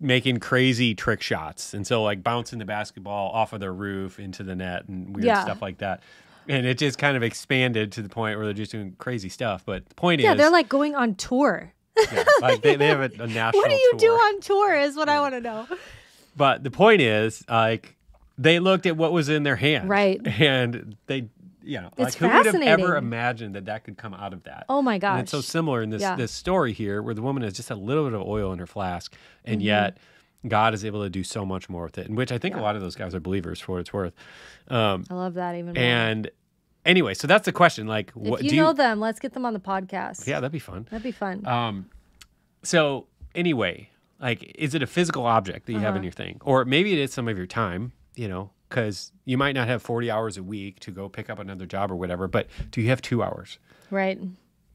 making 0.00 0.38
crazy 0.40 0.94
trick 0.94 1.20
shots, 1.22 1.74
and 1.74 1.86
so 1.86 2.02
like 2.02 2.22
bouncing 2.22 2.58
the 2.58 2.64
basketball 2.64 3.30
off 3.30 3.52
of 3.52 3.60
their 3.60 3.72
roof 3.72 4.18
into 4.18 4.42
the 4.42 4.54
net 4.54 4.88
and 4.88 5.14
weird 5.14 5.26
Yeah. 5.26 5.44
stuff 5.44 5.60
like 5.62 5.78
that. 5.78 6.02
And 6.48 6.66
it 6.66 6.76
just 6.78 6.98
kind 6.98 7.16
of 7.16 7.22
expanded 7.22 7.90
to 7.92 8.02
the 8.02 8.08
point 8.10 8.36
where 8.36 8.44
they're 8.46 8.52
just 8.54 8.70
doing 8.72 8.94
crazy 8.98 9.28
stuff. 9.30 9.64
But 9.64 9.88
the 9.88 9.94
point 9.94 10.20
yeah, 10.20 10.32
is, 10.32 10.36
yeah, 10.36 10.42
they're 10.42 10.50
like 10.52 10.68
going 10.68 10.94
on 10.94 11.14
tour. 11.14 11.72
yeah, 12.12 12.24
like 12.42 12.60
they, 12.60 12.76
they 12.76 12.88
have 12.88 13.00
a, 13.00 13.22
a 13.22 13.26
national. 13.26 13.62
What 13.62 13.70
do 13.70 13.76
you 13.76 13.94
do 13.96 14.10
on 14.10 14.40
tour? 14.40 14.74
Is 14.76 14.94
what 14.96 15.08
I 15.08 15.20
want 15.20 15.34
to 15.34 15.40
know. 15.40 15.66
But 16.36 16.62
the 16.64 16.70
point 16.70 17.00
is, 17.00 17.44
like, 17.48 17.96
they 18.36 18.58
looked 18.58 18.84
at 18.86 18.96
what 18.96 19.12
was 19.12 19.28
in 19.28 19.44
their 19.44 19.54
hand, 19.56 19.88
Right. 19.88 20.20
And 20.26 20.96
they, 21.06 21.28
you 21.64 21.80
know, 21.80 21.90
like 21.96 22.14
who 22.14 22.28
would 22.28 22.46
have 22.46 22.54
ever 22.56 22.96
imagined 22.96 23.54
that 23.54 23.64
that 23.66 23.84
could 23.84 23.96
come 23.96 24.12
out 24.14 24.32
of 24.32 24.42
that? 24.44 24.66
Oh 24.68 24.82
my 24.82 24.94
And 24.96 25.20
it's 25.20 25.30
so 25.30 25.40
similar 25.40 25.82
in 25.82 25.90
this 25.90 26.02
Yeah. 26.02 26.16
this 26.16 26.32
story 26.32 26.72
here, 26.72 27.02
where 27.02 27.14
the 27.14 27.22
woman 27.22 27.42
has 27.42 27.54
just 27.54 27.70
a 27.70 27.74
little 27.74 28.04
bit 28.04 28.14
of 28.14 28.22
oil 28.26 28.52
in 28.52 28.58
her 28.58 28.66
flask, 28.66 29.14
and 29.44 29.56
Mm-hmm. 29.60 29.66
yet 29.66 29.96
God 30.46 30.74
is 30.74 30.84
able 30.84 31.02
to 31.02 31.08
do 31.10 31.24
so 31.24 31.46
much 31.46 31.68
more 31.70 31.84
with 31.84 31.96
it. 31.98 32.06
And 32.06 32.16
which 32.16 32.30
I 32.30 32.36
think 32.38 32.54
a 32.54 32.60
lot 32.60 32.76
of 32.76 32.82
those 32.82 32.94
guys 32.96 33.14
are 33.14 33.20
believers 33.20 33.60
for 33.60 33.72
what 33.72 33.78
it's 33.80 33.92
worth. 33.94 34.12
Um, 34.68 35.04
I 35.08 35.14
love 35.14 35.34
that 35.34 35.54
even 35.54 35.72
more. 35.74 35.82
and 35.82 36.30
anyway, 36.84 37.14
so 37.14 37.26
that's 37.26 37.46
the 37.46 37.52
question. 37.52 37.86
Like, 37.86 38.10
what 38.10 38.40
if 38.40 38.44
you 38.44 38.50
do 38.50 38.56
know 38.56 38.68
you? 38.68 38.74
them, 38.74 39.00
let's 39.00 39.18
get 39.20 39.32
them 39.32 39.46
on 39.46 39.54
the 39.54 39.58
podcast. 39.60 40.26
Yeah, 40.26 40.40
that'd 40.40 40.52
be 40.52 40.58
fun. 40.58 40.86
that'd 40.90 41.02
be 41.02 41.12
fun. 41.12 41.46
Um, 41.46 41.86
so 42.62 43.06
anyway, 43.34 43.88
like, 44.20 44.52
is 44.58 44.74
it 44.74 44.82
a 44.82 44.86
physical 44.86 45.24
object 45.26 45.66
that 45.66 45.72
you 45.72 45.78
Uh-huh. 45.78 45.86
have 45.86 45.96
in 45.96 46.02
your 46.02 46.12
thing, 46.12 46.40
or 46.44 46.64
maybe 46.64 46.92
it 46.92 46.98
is 46.98 47.12
some 47.12 47.26
of 47.28 47.36
your 47.38 47.46
time? 47.46 47.92
You 48.14 48.28
know, 48.28 48.50
because 48.74 49.12
you 49.24 49.38
might 49.38 49.54
not 49.54 49.68
have 49.68 49.82
forty 49.82 50.10
hours 50.10 50.36
a 50.36 50.42
week 50.42 50.80
to 50.80 50.90
go 50.90 51.08
pick 51.08 51.30
up 51.30 51.38
another 51.38 51.66
job 51.66 51.90
or 51.90 51.96
whatever, 51.96 52.26
but 52.28 52.48
do 52.70 52.80
you 52.80 52.88
have 52.90 53.00
two 53.02 53.22
hours? 53.22 53.58
right. 53.90 54.18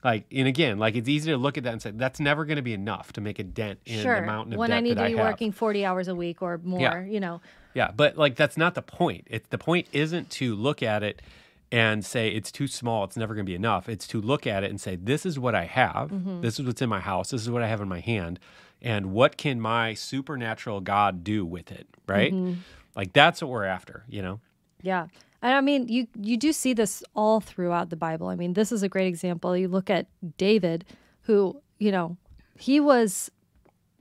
Like, 0.01 0.27
and 0.31 0.47
again, 0.47 0.79
like 0.79 0.95
it's 0.95 1.09
easy 1.09 1.29
to 1.31 1.35
look 1.37 1.57
at 1.57 1.65
that 1.65 1.73
and 1.73 1.81
say 1.81 1.91
that's 1.91 2.21
never 2.21 2.45
going 2.45 2.55
to 2.55 2.61
be 2.61 2.73
enough 2.73 3.11
to 3.13 3.21
make 3.21 3.37
a 3.37 3.43
dent 3.43 3.79
in 3.85 4.01
Sure. 4.01 4.21
the 4.21 4.25
mountain 4.25 4.53
of 4.53 4.59
when 4.59 4.71
I 4.71 4.79
need 4.79 4.95
to 4.95 5.03
I 5.03 5.09
be 5.11 5.17
have. 5.17 5.25
working 5.27 5.51
40 5.51 5.83
hours 5.83 6.07
a 6.07 6.15
week 6.15 6.41
or 6.41 6.57
more, 6.63 6.79
Yeah. 6.79 7.03
you 7.03 7.19
know. 7.19 7.41
Yeah, 7.73 7.91
but 7.91 8.15
like 8.17 8.37
that's 8.37 8.55
not 8.55 8.75
the 8.75 8.81
point. 8.81 9.27
It's 9.29 9.49
the 9.49 9.57
point 9.57 9.87
isn't 9.91 10.29
to 10.31 10.55
look 10.55 10.81
at 10.81 11.03
it 11.03 11.21
and 11.69 12.05
say 12.05 12.29
it's 12.29 12.49
too 12.49 12.65
small, 12.65 13.03
it's 13.03 13.17
never 13.17 13.33
going 13.35 13.45
to 13.45 13.49
be 13.49 13.55
enough. 13.55 13.89
It's 13.89 14.07
to 14.07 14.21
look 14.21 14.47
at 14.47 14.63
it 14.63 14.69
and 14.69 14.79
say 14.79 14.95
this 14.95 15.25
is 15.25 15.37
what 15.37 15.53
I 15.53 15.65
have. 15.65 16.11
Mm-hmm. 16.11 16.39
This 16.41 16.61
is 16.61 16.65
what's 16.65 16.81
in 16.81 16.87
my 16.87 17.01
house. 17.01 17.31
This 17.31 17.41
is 17.41 17.49
what 17.49 17.61
I 17.61 17.67
have 17.67 17.81
in 17.81 17.89
my 17.89 17.99
hand. 17.99 18.39
And 18.81 19.11
what 19.11 19.35
can 19.35 19.59
my 19.59 19.93
supernatural 19.95 20.79
God 20.79 21.25
do 21.25 21.45
with 21.45 21.73
it, 21.73 21.87
right? 22.07 22.31
Mm-hmm. 22.33 22.61
Like 22.95 23.13
that's 23.13 23.41
what 23.41 23.49
we're 23.51 23.65
after, 23.65 24.03
you 24.07 24.21
know. 24.21 24.39
Yeah. 24.81 25.07
And 25.41 25.53
I 25.53 25.61
mean, 25.61 25.87
you 25.87 26.07
you 26.19 26.37
do 26.37 26.51
see 26.51 26.73
this 26.73 27.03
all 27.15 27.39
throughout 27.39 27.89
the 27.89 27.95
Bible. 27.95 28.27
I 28.27 28.35
mean, 28.35 28.53
this 28.53 28.71
is 28.71 28.83
a 28.83 28.89
great 28.89 29.07
example. 29.07 29.55
You 29.55 29.67
look 29.67 29.89
at 29.89 30.07
David, 30.37 30.85
who, 31.21 31.61
you 31.77 31.91
know, 31.91 32.17
he 32.57 32.79
was 32.79 33.31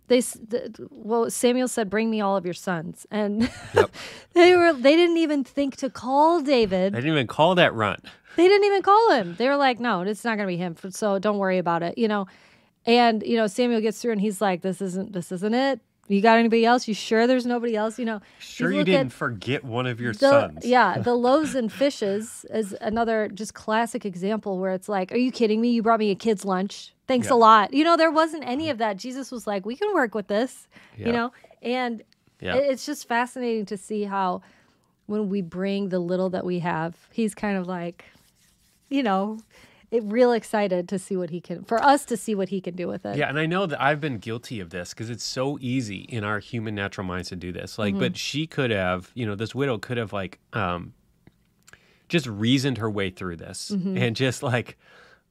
they 0.09 0.21
the, 0.21 0.89
well 0.91 1.31
Samuel 1.31 1.69
said 1.69 1.91
bring 1.91 2.11
me 2.11 2.21
all 2.21 2.37
of 2.37 2.45
your 2.45 2.55
sons 2.55 3.07
and 3.11 3.51
Yep. 3.75 3.91
they 4.33 4.57
were 4.57 4.73
they 4.73 4.97
didn't 4.97 5.19
even 5.19 5.45
think 5.45 5.77
to 5.77 5.91
call 5.91 6.41
David. 6.41 6.93
They 6.95 6.99
didn't 6.99 7.13
even 7.13 7.27
call 7.27 7.55
that 7.55 7.75
run. 7.75 8.01
They 8.37 8.49
didn't 8.49 8.67
even 8.67 8.83
call 8.83 9.13
him. 9.13 9.35
They 9.37 9.49
were 9.49 9.57
like, 9.57 9.81
"No, 9.81 10.03
it's 10.03 10.25
not 10.25 10.37
going 10.37 10.47
to 10.47 10.53
be 10.53 10.57
him." 10.57 10.77
So 10.91 11.19
don't 11.19 11.39
worry 11.39 11.59
about 11.59 11.83
it, 11.83 11.99
you 11.99 12.07
know. 12.09 12.27
And 12.87 13.23
you 13.23 13.37
know, 13.37 13.49
Samuel 13.49 13.81
gets 13.81 14.01
through 14.01 14.13
and 14.13 14.21
he's 14.21 14.41
like, 14.41 14.63
"This 14.63 14.81
isn't 14.81 15.13
this 15.13 15.33
isn't 15.33 15.55
it. 15.55 15.81
You 16.09 16.21
got 16.23 16.39
anybody 16.39 16.65
else? 16.65 16.89
You 16.89 16.95
sure 16.95 17.27
there's 17.27 17.47
nobody 17.47 17.77
else? 17.77 17.99
You 17.99 18.05
know." 18.07 18.21
Sure, 18.39 18.71
you 18.73 18.79
look 18.79 18.87
didn't 18.87 19.13
forget 19.13 19.63
one 19.65 19.87
of 19.87 20.01
your 20.01 20.13
the, 20.13 20.19
sons. 20.19 20.65
Yeah, 20.65 20.99
the 21.03 21.15
loaves 21.15 21.55
and 21.55 21.73
fishes 21.73 22.45
is 22.51 22.75
another 22.81 23.29
just 23.29 23.55
classic 23.55 24.05
example 24.05 24.59
where 24.59 24.73
it's 24.73 24.89
like, 24.89 25.13
are 25.13 25.17
you 25.19 25.31
kidding 25.31 25.61
me? 25.61 25.71
You 25.71 25.83
brought 25.83 26.01
me 26.01 26.11
a 26.11 26.15
kid's 26.15 26.45
lunch. 26.45 26.93
Thanks 27.07 27.29
Yeah. 27.29 27.35
a 27.35 27.37
lot. 27.37 27.73
You 27.73 27.85
know, 27.85 27.97
there 27.97 28.11
wasn't 28.11 28.45
any 28.47 28.69
of 28.71 28.79
that. 28.79 28.97
Jesus 28.97 29.31
was 29.31 29.47
like, 29.47 29.65
we 29.65 29.77
can 29.77 29.95
work 29.95 30.15
with 30.15 30.27
this, 30.29 30.67
Yeah. 30.97 31.07
you 31.07 31.13
know? 31.13 31.33
And 31.63 32.03
Yeah. 32.41 32.57
it's 32.57 32.85
just 32.87 33.09
fascinating 33.09 33.67
to 33.67 33.77
see 33.77 34.05
how 34.05 34.43
when 35.07 35.29
we 35.31 35.41
bring 35.41 35.89
the 35.89 35.99
little 35.99 36.29
that 36.31 36.45
we 36.45 36.59
have, 36.59 36.95
he's 37.13 37.35
kind 37.35 37.57
of 37.57 37.67
like, 37.67 38.05
you 38.91 39.03
know, 39.03 39.39
it, 39.91 40.03
real 40.05 40.33
excited 40.33 40.89
to 40.89 40.99
see 40.99 41.17
what 41.17 41.31
he 41.31 41.41
can, 41.41 41.65
for 41.65 41.83
us 41.83 42.05
to 42.07 42.17
see 42.17 42.35
what 42.35 42.49
he 42.49 42.61
can 42.61 42.77
do 42.77 42.89
with 42.89 43.07
it. 43.07 43.17
Yeah, 43.17 43.29
and 43.29 43.39
I 43.39 43.47
know 43.47 43.67
that 43.67 43.81
I've 43.81 44.01
been 44.01 44.19
guilty 44.19 44.61
of 44.61 44.71
this 44.71 44.91
because 44.91 45.11
it's 45.11 45.25
so 45.25 45.59
easy 45.61 46.01
in 46.09 46.25
our 46.25 46.39
human 46.39 46.75
natural 46.75 47.07
minds 47.07 47.29
to 47.31 47.37
do 47.37 47.53
this. 47.53 47.79
Like, 47.79 47.99
but 47.99 48.17
she 48.17 48.47
could 48.47 48.71
have, 48.71 49.11
you 49.15 49.27
know, 49.27 49.35
this 49.35 49.55
widow 49.55 49.79
could 49.79 49.97
have 49.97 50.13
like 50.13 50.39
um 50.53 50.95
just 52.09 52.27
reasoned 52.27 52.79
her 52.79 52.91
way 52.91 53.11
through 53.11 53.37
this 53.37 53.71
and 53.71 54.17
just 54.17 54.43
like 54.43 54.79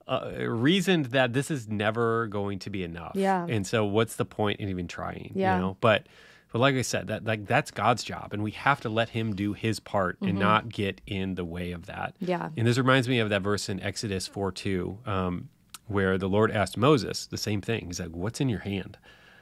uh, 0.08 0.32
reasoned 0.48 1.08
that 1.08 1.34
this 1.34 1.50
is 1.50 1.68
never 1.68 2.28
going 2.28 2.60
to 2.60 2.70
be 2.70 2.84
enough. 2.84 3.14
Yeah. 3.16 3.46
And 3.50 3.66
so 3.66 3.84
what's 3.84 4.16
the 4.16 4.26
point 4.26 4.60
in 4.60 4.70
even 4.70 4.88
trying? 4.88 5.32
Yeah. 5.36 5.56
You 5.56 5.62
know, 5.62 5.78
but 5.82 6.08
but 6.52 6.60
like 6.60 6.76
I 6.76 6.82
said, 6.82 7.08
that 7.08 7.26
like 7.26 7.46
that's 7.46 7.72
God's 7.72 8.04
job 8.04 8.34
and 8.34 8.42
we 8.42 8.52
have 8.52 8.82
to 8.82 8.90
let 8.90 9.10
him 9.10 9.36
do 9.36 9.54
his 9.54 9.80
part 9.80 10.18
and 10.22 10.40
not 10.40 10.70
get 10.70 11.02
in 11.06 11.36
the 11.36 11.46
way 11.46 11.72
of 11.72 11.88
that. 11.88 12.16
Yeah. 12.20 12.50
And 12.56 12.66
this 12.66 12.78
reminds 12.78 13.10
me 13.10 13.20
of 13.20 13.30
that 13.30 13.42
verse 13.42 13.70
in 13.70 13.80
Exodus 13.82 14.28
4 14.28 14.52
2, 14.52 15.00
um, 15.06 15.50
where 15.88 16.18
the 16.18 16.30
Lord 16.30 16.52
asked 16.52 16.78
Moses 16.78 17.28
the 17.28 17.38
same 17.38 17.62
thing. 17.62 17.88
He's 17.88 18.00
like, 18.00 18.12
What's 18.12 18.40
in 18.40 18.50
your 18.50 18.60
hand? 18.60 18.98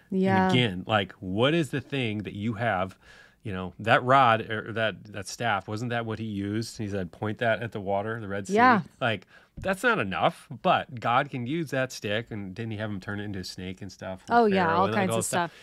Yeah. 0.09 0.45
And 0.45 0.51
again, 0.51 0.83
like, 0.87 1.13
what 1.13 1.53
is 1.53 1.69
the 1.69 1.81
thing 1.81 2.19
that 2.19 2.33
you 2.33 2.53
have? 2.53 2.97
You 3.43 3.53
know, 3.53 3.73
that 3.77 4.03
rod 4.03 4.49
or 4.49 4.73
that, 4.73 5.03
that 5.13 5.27
staff, 5.27 5.67
wasn't 5.67 5.91
that 5.91 6.07
what 6.07 6.17
he 6.17 6.25
used? 6.25 6.79
He 6.79 6.87
said, 6.87 7.11
Point 7.11 7.37
that 7.37 7.61
at 7.61 7.71
the 7.71 7.79
water, 7.79 8.19
the 8.19 8.27
Red 8.27 8.47
Sea. 8.47 8.55
Yeah. 8.55 8.81
Like, 8.99 9.27
that's 9.57 9.83
not 9.83 9.99
enough, 9.99 10.47
but 10.63 10.99
God 10.99 11.29
can 11.29 11.45
use 11.45 11.69
that 11.69 11.91
stick. 11.91 12.31
And 12.31 12.55
didn't 12.55 12.71
he 12.71 12.77
have 12.77 12.89
him 12.89 12.99
turn 12.99 13.19
it 13.19 13.23
into 13.25 13.39
a 13.39 13.43
snake 13.43 13.83
and 13.83 13.91
stuff? 13.91 14.23
Oh, 14.29 14.45
yeah, 14.45 14.73
all 14.75 14.91
kinds 14.91 15.11
of 15.11 15.17
this 15.17 15.27
stuff. 15.27 15.53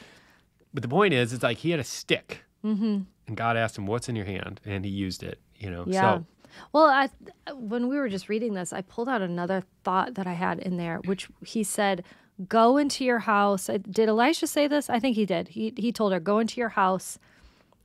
But 0.74 0.82
the 0.82 0.88
point 0.88 1.14
is, 1.14 1.32
it's 1.32 1.42
like 1.42 1.58
he 1.58 1.70
had 1.70 1.80
a 1.80 1.84
stick. 1.84 2.44
Mm-hmm. 2.64 3.00
And 3.26 3.36
God 3.36 3.56
asked 3.56 3.76
him, 3.78 3.86
What's 3.86 4.08
in 4.08 4.16
your 4.16 4.24
hand? 4.26 4.60
And 4.64 4.84
he 4.84 4.90
used 4.90 5.22
it, 5.22 5.38
you 5.58 5.70
know. 5.70 5.84
Yeah. 5.86 6.18
So, 6.18 6.26
Well, 6.72 6.86
I, 6.86 7.08
when 7.54 7.88
we 7.88 7.96
were 7.96 8.08
just 8.08 8.28
reading 8.28 8.54
this, 8.54 8.72
I 8.72 8.82
pulled 8.82 9.08
out 9.08 9.22
another 9.22 9.62
thought 9.84 10.14
that 10.14 10.26
I 10.26 10.32
had 10.34 10.58
in 10.60 10.76
there, 10.76 10.98
which 11.04 11.28
he 11.44 11.62
said, 11.64 12.04
"Go 12.48 12.76
into 12.78 13.04
your 13.04 13.20
house." 13.20 13.66
Did 13.66 14.08
Elisha 14.08 14.46
say 14.46 14.66
this? 14.68 14.88
I 14.90 14.98
think 14.98 15.16
he 15.16 15.26
did. 15.26 15.48
He 15.48 15.72
he 15.76 15.92
told 15.92 16.12
her, 16.12 16.20
"Go 16.20 16.38
into 16.38 16.58
your 16.60 16.70
house 16.70 17.18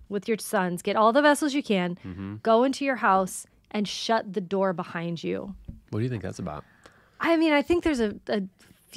with 0.10 0.28
your 0.28 0.38
sons, 0.38 0.82
get 0.82 0.96
all 0.96 1.12
the 1.12 1.22
vessels 1.22 1.54
you 1.54 1.64
can, 1.64 1.98
Mm-hmm. 2.06 2.36
go 2.44 2.64
into 2.64 2.86
your 2.86 2.98
house 2.98 3.46
and 3.72 3.88
shut 3.88 4.34
the 4.34 4.42
door 4.42 4.74
behind 4.74 5.24
you." 5.24 5.56
what 5.90 6.00
do 6.00 6.04
you 6.04 6.10
think 6.10 6.24
that's 6.24 6.40
about? 6.40 6.64
I 7.20 7.36
mean, 7.38 7.54
I 7.54 7.62
think 7.62 7.84
there's 7.84 8.00
a, 8.02 8.16
a 8.28 8.42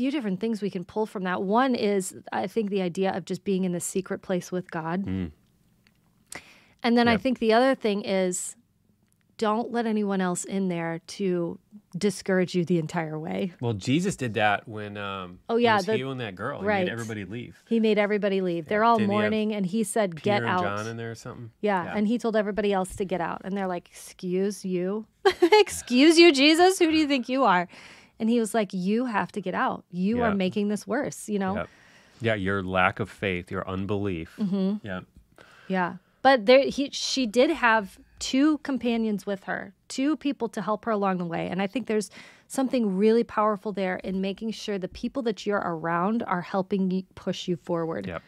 few 0.01 0.11
different 0.11 0.41
things 0.41 0.63
we 0.63 0.71
can 0.71 0.83
pull 0.83 1.05
from 1.05 1.25
that. 1.25 1.43
One 1.43 1.75
is, 1.75 2.15
I 2.33 2.47
think, 2.47 2.71
the 2.71 2.81
idea 2.81 3.15
of 3.15 3.27
just 3.27 3.45
being 3.45 3.65
in 3.65 3.73
the 3.73 3.81
secret 3.81 4.23
place 4.23 4.51
with 4.51 4.71
God. 4.71 5.05
And 6.83 6.97
then 6.97 7.07
I 7.07 7.19
think 7.19 7.39
the 7.39 7.53
other 7.53 7.75
thing 7.75 8.01
is, 8.03 8.57
don't 9.37 9.71
let 9.71 9.85
anyone 9.87 10.21
else 10.23 10.45
in 10.45 10.69
there 10.69 11.01
to 11.07 11.59
discourage 11.97 12.55
you 12.55 12.65
the 12.65 12.79
entire 12.79 13.19
way. 13.19 13.53
Well, 13.61 13.73
Jesus 13.75 14.17
did 14.17 14.35
that 14.35 14.67
when 14.69 14.97
um 14.97 15.39
Oh, 15.49 15.57
he 15.57 15.65
yeah, 15.65 15.77
was 15.77 15.87
the- 15.87 15.97
healing 15.97 16.19
that 16.19 16.35
girl. 16.35 16.61
He 16.61 16.67
right. 16.67 16.85
made 16.85 16.93
everybody 16.93 17.25
leave. 17.27 17.63
He 17.69 17.79
made 17.81 17.99
everybody 17.99 18.41
leave. 18.43 18.67
They're 18.69 18.85
all 18.85 18.99
he 18.99 19.07
mourning, 19.07 19.55
and 19.55 19.65
he 19.67 19.83
said, 19.85 20.13
Peter 20.17 20.25
"Get 20.25 20.43
and 20.43 20.51
out." 20.51 20.63
John 20.63 20.87
in 20.87 20.97
there 20.97 21.11
or 21.11 21.15
something. 21.15 21.51
Yeah, 21.61 21.93
and 21.95 22.07
he 22.09 22.17
told 22.19 22.37
everybody 22.37 22.73
else 22.73 22.97
to 22.97 23.05
get 23.05 23.21
out. 23.21 23.41
And 23.45 23.55
they're 23.57 23.67
like, 23.67 23.89
Excuse 23.89 24.65
you? 24.65 25.07
Excuse 25.43 26.19
you, 26.19 26.33
Jesus? 26.33 26.79
Who 26.79 26.91
do 26.91 26.97
you 26.97 27.07
think 27.07 27.29
you 27.29 27.45
are? 27.45 27.67
And 28.21 28.31
he 28.31 28.39
was 28.39 28.55
like, 28.55 28.73
You 28.73 29.07
have 29.07 29.33
to 29.33 29.41
get 29.41 29.55
out. 29.55 29.85
You 29.91 30.19
Yeah. 30.19 30.25
are 30.29 30.35
making 30.35 30.69
this 30.69 30.87
worse, 30.87 31.29
you 31.29 31.39
know? 31.41 31.57
Yep. 31.57 31.69
Yeah, 32.23 32.35
your 32.35 32.63
lack 32.63 33.01
of 33.01 33.09
faith, 33.11 33.51
your 33.51 33.69
unbelief. 33.69 34.37
Mm-hmm. 34.39 34.87
Yeah. 34.87 35.01
Yeah. 35.67 35.95
But 36.23 36.47
there 36.47 36.69
he 36.69 36.91
she 36.93 37.27
did 37.27 37.51
have 37.51 37.99
two 38.19 38.59
companions 38.59 39.25
with 39.25 39.45
her, 39.45 39.73
two 39.89 40.15
people 40.17 40.49
to 40.51 40.61
help 40.61 40.85
her 40.85 40.91
along 40.91 41.17
the 41.19 41.25
way. 41.25 41.49
And 41.49 41.63
I 41.63 41.67
think 41.67 41.87
there's 41.87 42.11
something 42.49 42.95
really 42.97 43.25
powerful 43.25 43.73
there 43.73 43.97
in 43.97 44.21
making 44.21 44.51
sure 44.51 44.77
the 44.79 44.89
people 44.89 45.23
that 45.23 45.47
you're 45.47 45.63
around 45.65 46.23
are 46.25 46.43
helping 46.43 47.07
push 47.15 47.49
you 47.49 47.57
forward. 47.57 48.07
Yep. 48.07 48.23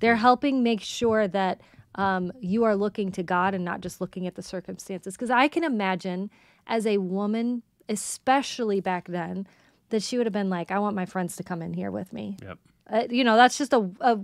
They're 0.00 0.16
helping 0.16 0.62
make 0.62 0.80
sure 0.80 1.28
that 1.28 1.60
um, 1.96 2.32
you 2.40 2.64
are 2.64 2.76
looking 2.76 3.12
to 3.12 3.22
God 3.22 3.52
and 3.54 3.64
not 3.64 3.80
just 3.82 4.00
looking 4.00 4.26
at 4.26 4.34
the 4.34 4.42
circumstances. 4.42 5.14
Because 5.14 5.30
I 5.30 5.48
can 5.48 5.64
imagine 5.64 6.30
as 6.66 6.86
a 6.86 6.98
woman, 6.98 7.62
especially 7.88 8.80
back 8.80 9.08
then, 9.08 9.46
that 9.90 10.02
she 10.02 10.16
would 10.18 10.26
have 10.26 10.32
been 10.32 10.50
like, 10.50 10.70
I 10.70 10.78
want 10.78 10.96
my 10.96 11.06
friends 11.06 11.36
to 11.36 11.42
come 11.42 11.62
in 11.62 11.72
here 11.74 11.90
with 11.90 12.12
me. 12.12 12.36
Yep. 12.42 12.58
Uh, 12.88 13.02
you 13.10 13.24
know, 13.24 13.36
that's 13.36 13.58
just 13.58 13.72
a, 13.72 13.90
a 14.00 14.18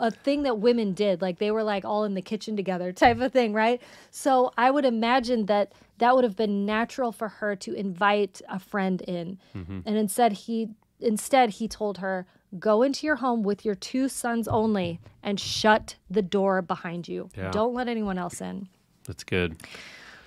a 0.00 0.10
thing 0.12 0.44
that 0.44 0.58
women 0.60 0.92
did. 0.92 1.20
Like 1.20 1.38
they 1.38 1.50
were 1.50 1.64
like 1.64 1.84
all 1.84 2.04
in 2.04 2.14
the 2.14 2.22
kitchen 2.22 2.54
together, 2.56 2.92
type 3.04 3.20
of 3.20 3.32
thing, 3.32 3.52
right? 3.52 3.82
So 4.10 4.52
I 4.56 4.70
would 4.70 4.84
imagine 4.84 5.46
that 5.46 5.72
that 5.98 6.14
would 6.14 6.22
have 6.22 6.36
been 6.36 6.64
natural 6.64 7.10
for 7.10 7.28
her 7.28 7.56
to 7.56 7.72
invite 7.74 8.40
a 8.48 8.58
friend 8.60 9.00
in, 9.02 9.38
Mm-hmm. 9.56 9.80
and 9.84 9.96
instead 9.96 10.32
he 10.32 10.68
instead 11.00 11.50
he 11.50 11.66
told 11.66 11.98
her, 11.98 12.26
"Go 12.60 12.82
into 12.82 13.04
your 13.06 13.16
home 13.16 13.42
with 13.42 13.64
your 13.64 13.74
two 13.74 14.08
sons 14.08 14.46
only, 14.46 15.00
and 15.22 15.40
shut 15.40 15.96
the 16.08 16.22
door 16.22 16.62
behind 16.62 17.08
you. 17.08 17.30
Yeah. 17.36 17.50
Don't 17.50 17.74
let 17.74 17.88
anyone 17.88 18.18
else 18.18 18.40
in." 18.40 18.68
That's 19.06 19.24
good. 19.24 19.56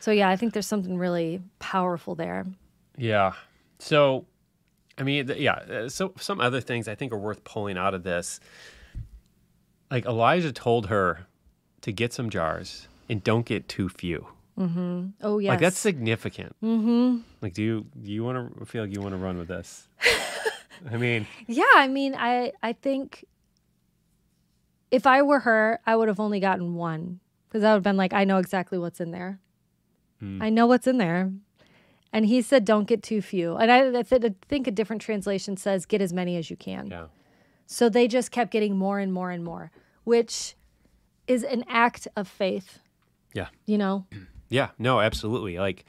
So 0.02 0.12
yeah, 0.12 0.28
I 0.30 0.36
think 0.36 0.52
there's 0.52 0.68
something 0.68 0.98
really 0.98 1.42
powerful 1.60 2.16
there. 2.16 2.46
Yeah. 2.98 3.34
So, 3.80 4.26
I 4.98 5.04
mean, 5.04 5.28
th- 5.28 5.40
yeah. 5.40 5.54
uh, 5.54 5.90
So, 5.90 6.14
some 6.20 6.40
other 6.42 6.62
things 6.62 6.88
I 6.88 6.96
think 6.96 7.12
are 7.14 7.18
worth 7.18 7.44
pulling 7.44 7.78
out 7.78 7.94
of 7.94 8.04
this. 8.04 8.40
Like 9.90 10.06
Elijah 10.06 10.52
told 10.52 10.88
her 10.88 11.28
to 11.82 11.92
get 11.92 12.14
some 12.14 12.30
jars 12.30 12.88
and 13.10 13.24
don't 13.24 13.46
get 13.46 13.68
too 13.68 13.90
few. 13.90 14.28
Oh 14.58 15.40
yeah, 15.40 15.52
Like 15.52 15.60
that's 15.60 15.80
significant. 15.80 16.56
Mm-hmm. 16.64 17.22
Like, 17.42 17.54
do 17.54 17.64
you 17.64 17.86
do 18.00 18.12
you 18.12 18.24
want 18.24 18.60
to 18.60 18.66
feel 18.66 18.84
like 18.84 18.94
you 18.94 19.02
want 19.02 19.14
to 19.14 19.18
run 19.18 19.40
with 19.40 19.48
this? 19.48 19.88
I 20.92 20.98
mean, 20.98 21.26
Yeah, 21.48 21.64
I 21.76 21.88
mean, 21.88 22.14
I 22.16 22.52
I 22.62 22.74
think 22.74 23.26
if 24.92 25.08
I 25.08 25.24
were 25.24 25.40
her, 25.40 25.80
I 25.88 25.96
would 25.96 26.10
have 26.10 26.20
only 26.20 26.40
gotten 26.40 26.76
one 26.76 27.22
because 27.50 27.64
I 27.64 27.70
would 27.72 27.78
have 27.78 27.84
been 27.84 27.98
like, 27.98 28.14
I 28.14 28.24
know 28.24 28.38
exactly 28.38 28.78
what's 28.78 29.00
in 29.02 29.10
there. 29.12 29.40
I 30.40 30.52
know 30.52 30.68
what's 30.68 30.86
in 30.86 31.00
there. 31.00 31.32
And 32.14 32.26
he 32.26 32.42
said, 32.42 32.66
don't 32.66 32.88
get 32.88 33.02
too 33.04 33.22
few. 33.22 33.56
And 33.56 33.72
I, 33.72 33.88
I 34.00 34.04
th- 34.04 34.24
I 34.26 34.36
think 34.48 34.68
a 34.68 34.72
different 34.72 35.02
translation 35.02 35.56
says, 35.58 35.86
get 35.86 36.02
as 36.02 36.12
many 36.12 36.36
as 36.38 36.50
you 36.50 36.58
can. 36.58 36.88
yeah, 36.88 37.06
So 37.68 37.88
they 37.90 38.08
just 38.08 38.32
kept 38.32 38.52
getting 38.52 38.78
more 38.78 39.00
and 39.00 39.14
more 39.14 39.32
and 39.32 39.44
more, 39.44 39.72
which 40.04 40.56
is 41.28 41.44
an 41.44 41.64
act 41.70 42.08
of 42.18 42.28
faith, 42.28 42.80
yeah, 43.34 43.48
you 43.66 43.78
know? 43.78 44.06
yeah. 44.50 44.70
No, 44.78 45.00
absolutely. 45.00 45.58
Like 45.58 45.86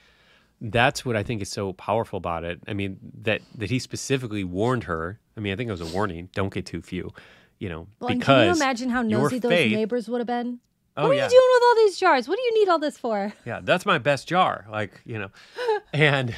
that's 0.60 1.04
what 1.04 1.16
I 1.16 1.24
think 1.24 1.42
is 1.42 1.48
so 1.50 1.72
powerful 1.72 2.18
about 2.18 2.44
it. 2.44 2.60
I 2.68 2.72
mean, 2.72 2.98
that 3.22 3.40
that 3.56 3.68
he 3.70 3.80
specifically 3.80 4.44
warned 4.44 4.84
her. 4.84 5.18
I 5.36 5.40
mean, 5.40 5.52
I 5.52 5.56
think 5.56 5.68
it 5.68 5.72
was 5.72 5.80
a 5.80 5.92
warning. 5.92 6.28
Don't 6.34 6.54
get 6.54 6.66
too 6.66 6.82
few. 6.82 7.10
You 7.58 7.68
know, 7.68 7.86
Well, 8.00 8.10
because 8.14 8.24
can 8.26 8.46
you 8.46 8.52
imagine 8.52 8.90
how 8.90 9.02
nosy 9.02 9.38
those 9.40 9.50
faith- 9.50 9.72
neighbors 9.72 10.08
would 10.08 10.18
have 10.18 10.26
been? 10.28 10.60
Oh, 10.96 11.04
what 11.04 11.12
are 11.12 11.14
yeah. 11.14 11.24
you 11.24 11.30
doing 11.30 11.50
with 11.54 11.62
all 11.64 11.74
these 11.86 11.98
jars? 11.98 12.28
What 12.28 12.36
do 12.36 12.42
you 12.42 12.54
need 12.60 12.68
all 12.68 12.78
this 12.78 12.98
for? 12.98 13.32
yeah, 13.46 13.60
that's 13.62 13.86
my 13.86 13.98
best 13.98 14.28
jar. 14.28 14.66
Like, 14.70 15.00
you 15.06 15.18
know, 15.18 15.28
and, 15.92 16.34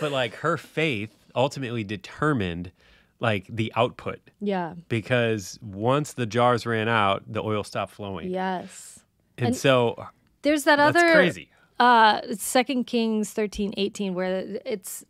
but 0.00 0.12
like 0.12 0.34
her 0.36 0.56
faith 0.56 1.14
ultimately 1.34 1.84
determined 1.84 2.72
like 3.20 3.46
the 3.48 3.72
output 3.76 4.20
Yeah. 4.40 4.74
because 4.88 5.58
once 5.62 6.14
the 6.14 6.26
jars 6.26 6.64
ran 6.66 6.88
out, 6.88 7.22
the 7.26 7.42
oil 7.42 7.64
stopped 7.64 7.92
flowing. 7.92 8.30
Yes. 8.30 9.00
And, 9.38 9.48
And- 9.48 9.56
so 9.56 10.06
There's 10.42 10.64
that 10.64 10.76
that's 10.76 10.96
other 10.96 11.12
crazy. 11.12 11.50
uh 11.78 12.20
second 12.36 12.84
kings 12.84 13.30
13 13.32 13.74
18 13.76 14.14
where 14.14 14.44
it's 14.64 15.04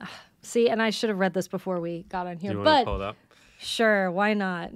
see 0.42 0.68
and 0.68 0.82
i 0.82 0.90
should 0.90 1.08
have 1.10 1.18
read 1.18 1.34
this 1.34 1.46
before 1.46 1.78
we 1.80 2.04
got 2.08 2.26
on 2.26 2.36
Do 2.36 2.40
here 2.42 2.52
you 2.52 2.58
want 2.58 2.66
to 2.66 2.70
but 2.72 2.84
pull 2.84 2.96
it 3.00 3.04
up? 3.04 3.16
sure 3.58 4.10
why 4.10 4.34
not 4.34 4.70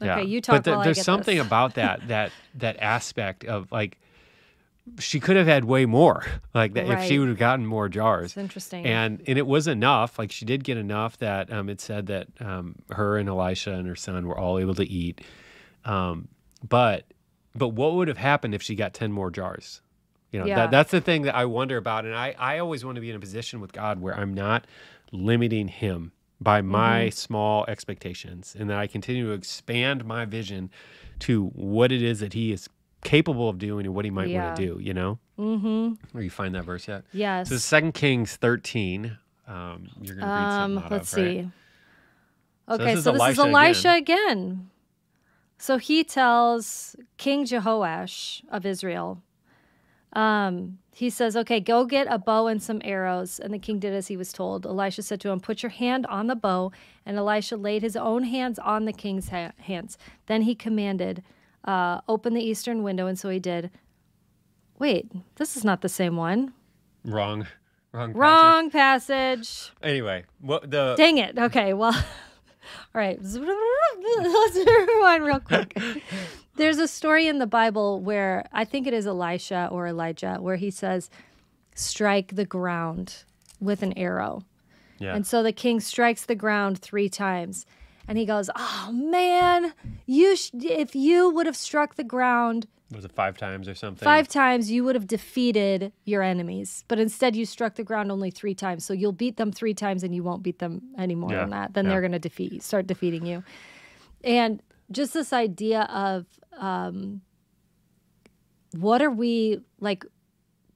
okay 0.00 0.06
yeah. 0.06 0.20
you 0.20 0.40
talk 0.40 0.56
But 0.56 0.64
th- 0.64 0.74
while 0.76 0.84
there's 0.84 1.02
something 1.02 1.38
this. 1.38 1.46
about 1.46 1.74
that, 1.74 2.00
that, 2.08 2.32
that 2.54 2.76
aspect 2.80 3.44
of 3.44 3.70
like, 3.72 3.98
she 4.98 5.20
could 5.20 5.36
have 5.36 5.46
had 5.46 5.64
way 5.64 5.86
more 5.86 6.24
like 6.54 6.72
that 6.74 6.88
if 6.88 7.04
she 7.04 7.18
would 7.18 7.28
have 7.28 7.38
gotten 7.38 7.64
more 7.66 7.88
jars. 7.88 8.32
it's 8.32 8.36
interesting 8.36 8.84
and 8.86 9.22
and 9.26 9.38
it 9.38 9.46
was 9.46 9.68
enough 9.68 10.18
like 10.18 10.32
she 10.32 10.44
did 10.44 10.64
get 10.64 10.76
enough 10.76 11.16
that 11.18 11.52
um, 11.52 11.68
it 11.68 11.80
said 11.80 12.06
that 12.06 12.26
um, 12.40 12.74
her 12.90 13.16
and 13.16 13.28
elisha 13.28 13.72
and 13.72 13.86
her 13.86 13.94
son 13.94 14.26
were 14.26 14.36
all 14.36 14.58
able 14.58 14.74
to 14.74 14.84
eat 14.88 15.20
um, 15.84 16.26
but 16.68 17.04
but 17.54 17.68
what 17.68 17.92
would 17.94 18.08
have 18.08 18.16
happened 18.18 18.54
if 18.54 18.62
she 18.62 18.74
got 18.74 18.92
10 18.92 19.12
more 19.12 19.30
jars 19.30 19.80
you 20.32 20.40
know 20.40 20.46
Yeah. 20.46 20.56
that, 20.56 20.70
that's 20.72 20.90
the 20.90 21.00
thing 21.00 21.22
that 21.22 21.36
i 21.36 21.44
wonder 21.44 21.76
about 21.76 22.04
and 22.04 22.14
i 22.16 22.34
i 22.38 22.58
always 22.58 22.84
want 22.84 22.96
to 22.96 23.00
be 23.00 23.10
in 23.10 23.16
a 23.16 23.20
position 23.20 23.60
with 23.60 23.72
god 23.72 24.00
where 24.00 24.16
i'm 24.18 24.34
not 24.34 24.66
limiting 25.12 25.68
him 25.68 26.10
by 26.40 26.62
my 26.62 27.06
Mm-hmm. 27.06 27.10
small 27.10 27.64
expectations 27.68 28.56
and 28.58 28.70
that 28.70 28.78
i 28.78 28.86
continue 28.86 29.26
to 29.26 29.32
expand 29.32 30.04
my 30.04 30.24
vision 30.24 30.70
to 31.20 31.46
what 31.48 31.92
it 31.92 32.02
is 32.02 32.20
that 32.20 32.32
he 32.32 32.50
is 32.52 32.68
capable 33.04 33.48
of 33.48 33.58
doing 33.58 33.86
and 33.86 33.94
what 33.94 34.04
he 34.04 34.10
might 34.10 34.28
Yeah. 34.30 34.44
want 34.44 34.56
to 34.56 34.66
do 34.66 34.80
you 34.82 34.94
know 34.94 35.18
mm-hmm 35.38 35.94
or 36.16 36.22
you 36.22 36.30
find 36.30 36.54
that 36.54 36.64
verse 36.64 36.88
yet 36.88 37.04
yes 37.12 37.48
so 37.48 37.56
Second 37.56 37.92
Kings 37.92 38.36
thirteen. 38.36 39.16
Um, 39.46 39.88
you're 40.00 40.14
gonna 40.16 40.26
read 40.28 40.34
um 40.36 40.74
something 40.74 40.84
out 40.84 40.92
let's 40.92 41.12
of, 41.12 41.18
right? 41.18 41.32
see 41.44 41.50
So 42.68 42.74
okay 42.74 42.84
this 42.84 42.98
is 42.98 43.04
so 43.04 43.12
this 43.12 43.22
is 43.22 43.38
Elisha 43.38 43.42
elisha 43.42 43.94
again. 43.96 44.70
so 45.58 45.76
he 45.78 46.04
tells 46.04 46.94
king 47.16 47.44
jehoash 47.44 48.42
of 48.50 48.64
israel 48.64 49.22
um 50.14 50.78
he 50.92 51.08
says 51.08 51.36
okay 51.36 51.60
go 51.60 51.84
get 51.84 52.06
a 52.10 52.18
bow 52.18 52.46
and 52.48 52.62
some 52.62 52.80
arrows 52.84 53.38
and 53.38 53.54
the 53.54 53.58
king 53.58 53.78
did 53.78 53.92
as 53.94 54.08
he 54.08 54.16
was 54.16 54.32
told 54.32 54.66
elisha 54.66 55.02
said 55.02 55.20
to 55.20 55.30
him 55.30 55.38
put 55.40 55.62
your 55.62 55.70
hand 55.70 56.04
on 56.06 56.26
the 56.26 56.34
bow 56.34 56.72
and 57.06 57.16
elisha 57.16 57.56
laid 57.56 57.80
his 57.82 57.94
own 57.96 58.24
hands 58.24 58.58
on 58.58 58.84
the 58.86 58.92
king's 58.92 59.28
ha- 59.28 59.52
hands 59.58 59.96
then 60.26 60.42
he 60.42 60.54
commanded 60.54 61.22
uh, 61.64 62.00
open 62.08 62.34
the 62.34 62.42
eastern 62.42 62.82
window 62.82 63.06
and 63.06 63.18
so 63.18 63.28
he 63.28 63.38
did 63.38 63.70
wait 64.78 65.06
this 65.36 65.56
is 65.56 65.64
not 65.64 65.80
the 65.80 65.88
same 65.88 66.16
one 66.16 66.52
Wrong, 67.04 67.46
wrong. 67.92 68.12
passage. 68.12 68.16
wrong 68.20 68.70
passage 68.70 69.72
Anyway, 69.82 70.24
what 70.40 70.70
the? 70.70 70.94
Dang 70.96 71.16
it. 71.18 71.38
Okay, 71.38 71.72
well, 71.72 71.94
all 71.94 72.02
right. 72.94 73.18
Let's 73.22 73.36
rewind 74.98 75.24
real 75.24 75.40
quick. 75.40 75.78
There's 76.60 76.78
a 76.78 76.86
story 76.86 77.26
in 77.26 77.38
the 77.38 77.46
Bible 77.46 78.00
where 78.00 78.44
I 78.52 78.64
think 78.66 78.86
it 78.86 78.92
is 78.92 79.06
Elisha 79.06 79.68
or 79.72 79.86
Elijah 79.86 80.36
where 80.40 80.56
he 80.56 80.70
says, 80.70 81.08
strike 81.74 82.36
the 82.36 82.44
ground 82.44 83.24
with 83.60 83.82
an 83.82 83.96
arrow. 83.96 84.42
yeah, 84.98 85.14
And 85.14 85.26
so 85.26 85.42
the 85.42 85.52
king 85.52 85.80
strikes 85.80 86.26
the 86.26 86.34
ground 86.34 86.78
three 86.78 87.08
times. 87.08 87.64
And 88.06 88.18
he 88.18 88.26
goes, 88.26 88.50
Oh 88.56 88.90
man, 88.92 89.72
you 90.04 90.36
sh- 90.36 90.50
if 90.54 90.94
you 90.94 91.30
would 91.30 91.46
have 91.46 91.56
struck 91.56 91.94
the 91.94 92.04
ground 92.04 92.66
was 92.92 93.04
it 93.04 93.12
five 93.12 93.36
times 93.38 93.68
or 93.68 93.74
something? 93.76 94.04
five 94.04 94.26
times, 94.26 94.68
you 94.70 94.82
would 94.82 94.96
have 94.96 95.06
defeated 95.06 95.92
your 96.04 96.22
enemies. 96.22 96.84
But 96.88 96.98
instead, 96.98 97.36
you 97.36 97.46
struck 97.46 97.76
the 97.76 97.84
ground 97.84 98.10
only 98.10 98.32
three 98.32 98.54
times. 98.54 98.84
So 98.84 98.92
you'll 98.92 99.12
beat 99.12 99.36
them 99.36 99.52
three 99.52 99.74
times 99.74 100.02
and 100.02 100.12
you 100.12 100.24
won't 100.24 100.42
beat 100.42 100.58
them 100.58 100.82
anymore 100.98 101.30
Yeah, 101.30 101.40
than 101.42 101.50
that. 101.50 101.72
Then 101.74 101.84
yeah. 101.84 101.92
they're 101.92 102.00
going 102.00 102.12
to 102.12 102.18
defeat 102.18 102.62
start 102.64 102.86
defeating 102.88 103.24
you. 103.24 103.44
And 104.24 104.60
just 104.92 105.14
this 105.14 105.32
idea 105.32 105.82
of 105.82 106.26
um, 106.56 107.20
what 108.72 109.02
are 109.02 109.10
we 109.10 109.60
like 109.80 110.04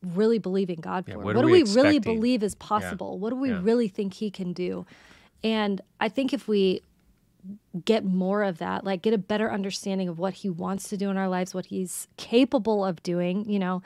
really 0.02 0.38
believing 0.38 0.80
God 0.80 1.04
for? 1.06 1.12
Yeah, 1.12 1.16
what, 1.16 1.36
what 1.36 1.42
do 1.42 1.48
we 1.48 1.62
we, 1.62 1.74
really 1.74 1.98
believe 1.98 2.42
is 2.42 2.54
possible? 2.54 3.18
What 3.18 3.30
do 3.30 3.36
we 3.36 3.50
Yeah. 3.50 3.60
really 3.62 3.88
think 3.88 4.14
He 4.14 4.30
can 4.30 4.52
do? 4.52 4.86
And 5.42 5.80
I 6.00 6.08
think 6.08 6.32
if 6.32 6.48
we 6.48 6.80
get 7.84 8.04
more 8.04 8.42
of 8.42 8.58
that, 8.58 8.84
like 8.84 9.02
get 9.02 9.12
a 9.12 9.18
better 9.18 9.52
understanding 9.52 10.08
of 10.08 10.18
what 10.18 10.34
he 10.34 10.48
wants 10.48 10.88
to 10.88 10.96
do 10.96 11.10
in 11.10 11.16
our 11.16 11.28
lives, 11.28 11.54
what 11.54 11.66
he's 11.66 12.08
capable 12.16 12.84
of 12.84 13.02
doing, 13.02 13.48
you 13.48 13.58
know, 13.58 13.82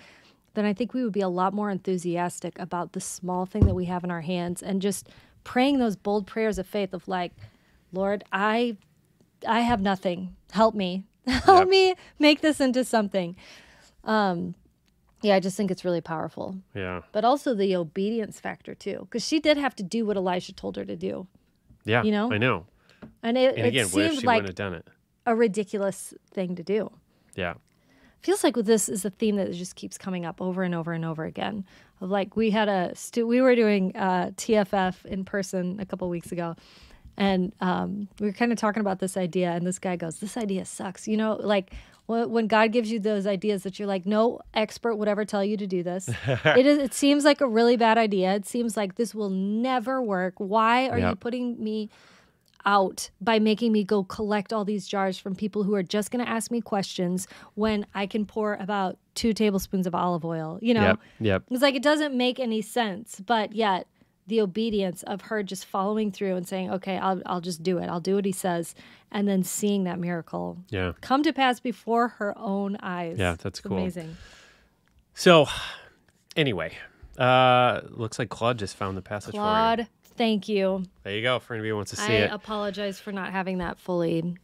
then 0.54 0.64
I 0.64 0.73
think 0.73 0.94
we 0.94 1.02
would 1.02 1.12
be 1.12 1.20
a 1.20 1.28
lot 1.28 1.52
more 1.52 1.70
enthusiastic 1.70 2.58
about 2.58 2.92
the 2.92 3.00
small 3.00 3.47
thing 3.47 3.66
that 3.66 3.75
we 3.75 3.87
have 3.87 4.04
in 4.04 4.11
our 4.11 4.20
hands 4.20 4.62
and 4.62 4.80
just 4.80 5.08
praying 5.44 5.78
those 5.78 5.97
bold 5.97 6.26
prayers 6.26 6.58
of 6.58 6.66
faith 6.66 6.92
of 6.92 7.08
like, 7.08 7.32
Lord, 7.92 8.23
I 8.32 8.76
I 9.47 9.61
have 9.61 9.80
nothing. 9.80 10.35
Help 10.52 10.75
me. 10.75 11.04
Help 11.26 11.61
Yep. 11.61 11.68
me 11.68 11.95
make 12.18 12.40
this 12.40 12.61
into 12.61 12.85
something. 12.85 13.37
Um 14.04 14.54
yeah, 15.21 15.35
I 15.35 15.40
just 15.40 15.57
think 15.57 15.73
it's 15.73 15.85
really 15.85 16.00
powerful. 16.00 16.57
Yeah, 16.76 17.02
But 17.11 17.25
also 17.25 17.52
the 17.52 17.75
obedience 17.75 18.38
factor 18.38 18.73
too, 18.75 18.99
because 19.00 19.26
she 19.26 19.40
did 19.40 19.57
have 19.57 19.75
to 19.76 19.83
do 19.83 20.07
what 20.07 20.16
Elisha 20.16 20.52
told 20.52 20.76
her 20.76 20.85
to 20.85 20.95
do. 20.97 21.26
yeah. 21.85 22.04
You 22.04 22.12
know? 22.12 22.33
I 22.33 22.38
know. 22.38 22.66
And 23.23 23.37
it, 23.37 23.57
And 23.57 23.66
it 23.66 23.71
again, 23.71 23.85
if 23.87 23.90
seemed 23.90 24.21
she 24.21 24.26
like 24.26 24.37
wouldn't 24.42 24.49
have 24.50 24.54
done 24.54 24.75
it? 24.75 24.87
a 25.26 25.35
ridiculous 25.35 26.14
thing 26.30 26.54
to 26.54 26.62
do. 26.62 26.90
Yeah, 27.35 27.54
Feels 28.23 28.42
like 28.42 28.54
this 28.57 28.88
is 28.88 29.04
a 29.04 29.11
theme 29.11 29.37
that 29.37 29.52
just 29.52 29.75
keeps 29.76 29.97
coming 29.99 30.25
up 30.26 30.40
over 30.40 30.62
and 30.64 30.75
over 30.75 30.92
and 30.92 31.04
over 31.04 31.25
again. 31.25 31.64
Of 32.00 32.11
like 32.11 32.35
we 32.37 32.50
had 32.50 32.68
a 32.68 32.92
stu- 32.95 33.26
we 33.28 33.40
were 33.40 33.54
doing 33.54 33.95
uh, 33.97 34.30
TFF 34.37 35.04
in 35.04 35.25
person 35.25 35.78
a 35.80 35.87
couple 35.87 36.09
weeks 36.09 36.33
ago, 36.33 36.57
and 37.18 37.52
um, 37.60 38.08
we 38.18 38.26
were 38.28 38.32
kind 38.32 38.52
of 38.52 38.58
talking 38.58 38.80
about 38.80 39.00
this 39.00 39.16
idea, 39.18 39.50
and 39.50 39.66
this 39.66 39.78
guy 39.78 39.96
goes, 39.96 40.20
"This 40.20 40.37
idea 40.38 40.64
sucks." 40.64 41.06
You 41.06 41.18
know, 41.18 41.34
like 41.34 41.72
When 42.06 42.46
God 42.46 42.72
gives 42.72 42.90
you 42.90 42.98
those 42.98 43.26
ideas 43.26 43.64
that 43.64 43.78
you're 43.78 43.87
like, 43.87 44.06
no 44.06 44.40
expert 44.54 44.96
would 44.96 45.08
ever 45.08 45.26
tell 45.26 45.44
you 45.44 45.58
to 45.58 45.66
do 45.66 45.82
this. 45.82 46.08
it 46.26 46.64
is. 46.64 46.78
It 46.78 46.94
seems 46.94 47.22
like 47.22 47.42
a 47.42 47.46
really 47.46 47.76
bad 47.76 47.98
idea. 47.98 48.32
It 48.34 48.46
seems 48.46 48.78
like 48.78 48.94
this 48.94 49.14
will 49.14 49.28
never 49.28 50.00
work. 50.00 50.32
Why 50.38 50.88
are 50.88 50.98
you 51.10 51.14
putting 51.16 51.62
me 51.62 51.90
out 52.64 53.10
by 53.20 53.38
making 53.38 53.72
me 53.72 53.84
go 53.84 54.04
collect 54.04 54.52
all 54.54 54.64
these 54.64 54.87
jars 54.87 55.18
from 55.18 55.34
people 55.34 55.64
who 55.64 55.75
are 55.75 55.82
just 55.82 56.10
going 56.10 56.25
to 56.25 56.30
ask 56.30 56.50
me 56.50 56.60
questions 56.62 57.28
when 57.56 57.84
I 57.94 58.06
can 58.06 58.25
pour 58.26 58.54
about 58.54 58.96
two 59.14 59.34
tablespoons 59.34 59.87
of 59.87 59.94
olive 59.94 60.25
oil? 60.25 60.58
You 60.62 60.75
know, 60.75 60.82
Yep. 60.82 60.98
Yep. 61.20 61.42
it's 61.50 61.62
like 61.62 61.75
it 61.75 61.82
doesn't 61.82 62.16
make 62.16 62.40
any 62.40 62.62
sense, 62.62 63.20
but 63.20 63.54
yet 63.54 63.87
the 64.28 64.40
obedience 64.40 65.02
of 65.02 65.23
her 65.23 65.42
just 65.42 65.64
following 65.66 66.12
through 66.12 66.37
and 66.37 66.47
saying, 66.47 66.70
"Okay, 66.70 66.97
I'll 66.99 67.20
I'll 67.26 67.40
just 67.40 67.62
do 67.62 67.78
it. 67.78 67.88
I'll 67.88 68.00
do 68.00 68.14
what 68.14 68.25
he 68.25 68.32
says," 68.32 68.75
and 69.11 69.26
then 69.26 69.42
seeing 69.42 69.85
that 69.85 69.99
miracle 69.99 70.58
Yeah. 70.70 70.92
come 71.00 71.23
to 71.25 71.32
pass 71.32 71.58
before 71.61 72.08
her 72.08 72.37
own 72.38 72.76
eyes. 72.82 73.18
Yeah, 73.18 73.30
that's 73.32 73.44
It's 73.47 73.61
cool. 73.61 73.76
Amazing. 73.78 74.16
So, 75.14 75.47
anyway, 76.37 76.75
uh, 77.18 77.80
looks 77.90 78.18
like 78.18 78.28
Claude 78.28 78.58
just 78.58 78.76
found 78.76 78.97
the 78.97 79.02
passage 79.02 79.32
for 79.35 79.38
Claude, 79.40 79.78
you. 79.80 79.87
thank 80.16 80.49
you. 80.49 80.85
There 81.02 81.14
you 81.14 81.23
go. 81.23 81.38
For 81.40 81.54
anybody 81.54 81.70
who 81.70 81.76
wants 81.76 81.90
to 81.90 81.97
see 81.97 82.12
I 82.12 82.16
it. 82.20 82.30
I 82.30 82.35
apologize 82.35 83.00
for 83.00 83.11
not 83.12 83.32
having 83.32 83.58
that 83.58 83.78
fully 83.78 84.37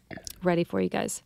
ready 0.42 0.64
for 0.64 0.80
you 0.80 0.88
guys. 0.88 1.22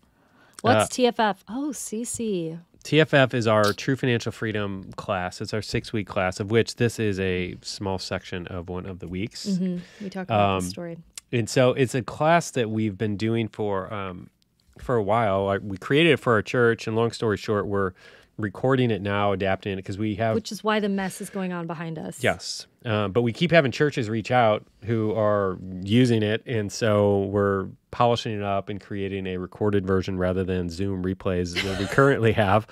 What's 0.63 0.85
Uh, 0.87 0.89
TFF? 1.13 1.45
Oh, 1.49 1.71
CC. 1.73 2.59
TFF 2.85 3.35
is 3.35 3.47
our 3.47 3.73
True 3.73 3.97
Financial 3.97 4.33
Freedom 4.33 4.93
class. 4.97 5.41
It's 5.41 5.53
our 5.53 5.63
six 5.63 5.93
week 5.93 6.07
class, 6.07 6.41
of 6.41 6.51
which 6.51 6.77
this 6.77 6.99
is 6.99 7.19
a 7.21 7.57
small 7.63 7.99
section 7.99 8.47
of 8.47 8.69
one 8.69 8.87
of 8.87 9.01
the 9.01 9.09
weeks. 9.09 9.57
hmm 9.59 9.79
We 10.01 10.09
talked 10.09 10.31
about 10.31 10.57
Um, 10.57 10.61
this 10.61 10.71
story. 10.71 10.99
And 11.33 11.51
so 11.51 11.73
it's 11.75 11.95
a 11.95 12.03
class 12.03 12.51
that 12.53 12.71
we've 12.71 12.97
been 12.97 13.17
doing 13.17 13.49
for 13.49 13.93
um, 13.93 14.31
for 14.79 14.95
a 14.97 15.03
while. 15.03 15.59
We 15.61 15.77
created 15.77 16.13
it 16.13 16.17
for 16.19 16.33
our 16.35 16.43
church, 16.43 16.87
and 16.87 16.97
long 16.97 17.11
story 17.13 17.37
short, 17.37 17.67
we're 17.67 17.93
recording 18.39 18.91
it 18.91 19.03
now, 19.03 19.33
adapting 19.33 19.73
it 19.73 19.77
because 19.77 19.99
we 19.99 20.15
have 20.15 20.35
Which 20.35 20.53
is 20.53 20.63
why 20.63 20.79
the 20.81 20.89
mess 20.89 21.21
is 21.21 21.29
going 21.29 21.53
on 21.53 21.67
behind 21.67 21.99
us. 21.99 22.23
Yes. 22.23 22.67
Uh, 22.85 23.09
but 23.09 23.23
we 23.23 23.33
keep 23.33 23.51
having 23.51 23.73
churches 23.73 24.09
reach 24.09 24.31
out 24.31 24.65
who 24.85 25.13
are 25.15 25.59
using 25.83 26.23
it. 26.23 26.43
And 26.47 26.71
so 26.73 27.25
we're 27.25 27.67
polishing 27.91 28.37
it 28.37 28.43
up 28.45 28.69
and 28.69 28.81
creating 28.81 29.27
a 29.27 29.37
recorded 29.39 29.87
version 29.87 30.17
rather 30.19 30.45
than 30.45 30.71
Zoom 30.71 31.03
replays 31.03 31.61
that 31.63 31.79
we 31.81 31.87
currently 31.87 32.33
have. 32.33 32.67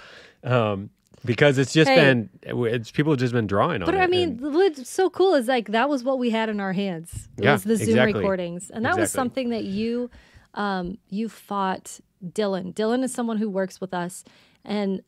Um, 0.45 0.91
because 1.25 1.59
it's 1.59 1.73
just 1.73 1.89
Hey. 1.91 1.97
been, 1.97 2.31
it's 2.43 2.93
people 2.93 3.11
have 3.13 3.19
just 3.19 3.33
been 3.33 3.49
drawing 3.49 3.83
on 3.83 3.87
But 3.87 3.95
it. 3.95 3.99
But 3.99 4.05
I 4.05 4.07
mean, 4.07 4.39
and- 4.41 4.55
what's 4.55 4.89
so 4.89 5.11
cool 5.11 5.35
is 5.35 5.49
like 5.49 5.69
that 5.73 5.89
was 5.89 6.05
what 6.05 6.21
we 6.21 6.31
had 6.31 6.49
in 6.49 6.61
our 6.61 6.73
hands. 6.73 7.29
It 7.39 7.45
Yeah, 7.45 7.53
was 7.55 7.65
the 7.65 7.77
Zoom 7.77 7.89
exactly. 7.89 8.21
recordings, 8.21 8.71
and 8.71 8.85
that 8.85 8.97
was 8.97 9.11
something 9.11 9.49
that 9.51 9.65
you, 9.65 10.09
um, 10.55 10.99
you 11.11 11.29
fought 11.29 11.99
Dylan. 12.25 12.73
Dylan 12.75 13.03
is 13.03 13.13
someone 13.13 13.39
who 13.39 13.51
works 13.51 13.81
with 13.81 13.93
us, 13.93 14.23
and 14.65 15.03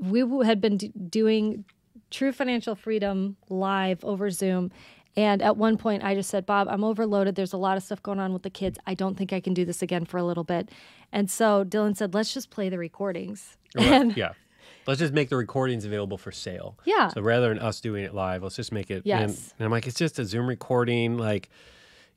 we 0.00 0.24
had 0.44 0.60
been 0.60 0.76
d- 0.76 0.92
doing 1.08 1.64
True 2.10 2.32
Financial 2.32 2.74
Freedom 2.74 3.36
live 3.48 4.04
over 4.04 4.30
Zoom. 4.30 4.70
And 5.16 5.40
at 5.40 5.56
one 5.56 5.78
point, 5.78 6.04
I 6.04 6.14
just 6.14 6.28
said, 6.28 6.44
Bob, 6.44 6.68
I'm 6.70 6.84
overloaded. 6.84 7.36
There's 7.36 7.54
a 7.54 7.56
lot 7.56 7.78
of 7.78 7.82
stuff 7.82 8.02
going 8.02 8.20
on 8.20 8.34
with 8.34 8.42
the 8.42 8.50
kids. 8.50 8.78
I 8.86 8.92
don't 8.94 9.16
think 9.16 9.32
I 9.32 9.40
can 9.40 9.54
do 9.54 9.64
this 9.64 9.80
again 9.80 10.04
for 10.04 10.18
a 10.18 10.22
little 10.24 10.44
bit. 10.44 10.68
And 11.10 11.30
so 11.30 11.64
Dylan 11.64 11.96
said, 11.96 12.12
let's 12.12 12.34
just 12.34 12.50
play 12.50 12.68
the 12.68 12.78
recordings. 12.78 13.56
And 13.74 14.14
yeah. 14.16 14.32
Let's 14.86 15.00
just 15.00 15.12
make 15.14 15.30
the 15.30 15.36
recordings 15.36 15.84
available 15.84 16.16
for 16.18 16.30
sale. 16.30 16.78
Yeah. 16.84 17.08
So 17.08 17.20
rather 17.20 17.48
than 17.48 17.58
us 17.58 17.80
doing 17.80 18.04
it 18.04 18.14
live, 18.14 18.42
let's 18.42 18.56
just 18.56 18.70
make 18.72 18.90
it. 18.90 18.96
And, 18.98 19.06
Yes. 19.06 19.54
and 19.58 19.64
I'm 19.64 19.70
like, 19.72 19.86
it's 19.86 19.98
just 19.98 20.18
a 20.18 20.24
Zoom 20.24 20.46
recording. 20.46 21.16
Like, 21.18 21.48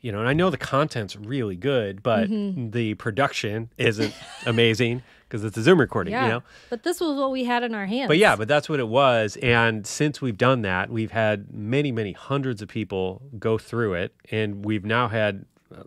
you 0.02 0.12
know, 0.12 0.20
and 0.20 0.28
I 0.28 0.34
know 0.34 0.50
the 0.50 0.58
content's 0.58 1.16
really 1.16 1.56
good, 1.56 2.04
but 2.04 2.30
Mm-hmm. 2.30 2.72
the 2.72 2.94
production 2.96 3.70
isn't 3.78 4.14
amazing 4.46 5.02
because 5.30 5.44
it's 5.44 5.56
a 5.58 5.62
Zoom 5.62 5.80
recording, 5.80 6.12
yeah. 6.14 6.24
you 6.24 6.30
know? 6.32 6.44
But 6.72 6.82
this 6.84 7.00
was 7.00 7.16
what 7.18 7.30
we 7.32 7.44
had 7.44 7.62
in 7.64 7.76
our 7.76 7.86
hands. 7.86 8.08
But 8.08 8.18
yeah, 8.18 8.36
but 8.36 8.48
that's 8.48 8.68
what 8.68 8.80
it 8.80 8.88
was. 8.88 9.38
And 9.44 9.86
since 9.86 10.22
we've 10.22 10.38
done 10.38 10.64
that, 10.64 10.90
we've 10.90 11.12
had 11.12 11.54
many, 11.54 11.92
many 11.92 12.14
hundreds 12.14 12.62
of 12.64 12.68
people 12.68 13.22
go 13.38 13.58
through 13.60 13.94
it. 13.94 14.16
And 14.32 14.66
we've 14.66 14.84
now 14.84 15.08
had 15.08 15.46
uh, 15.74 15.84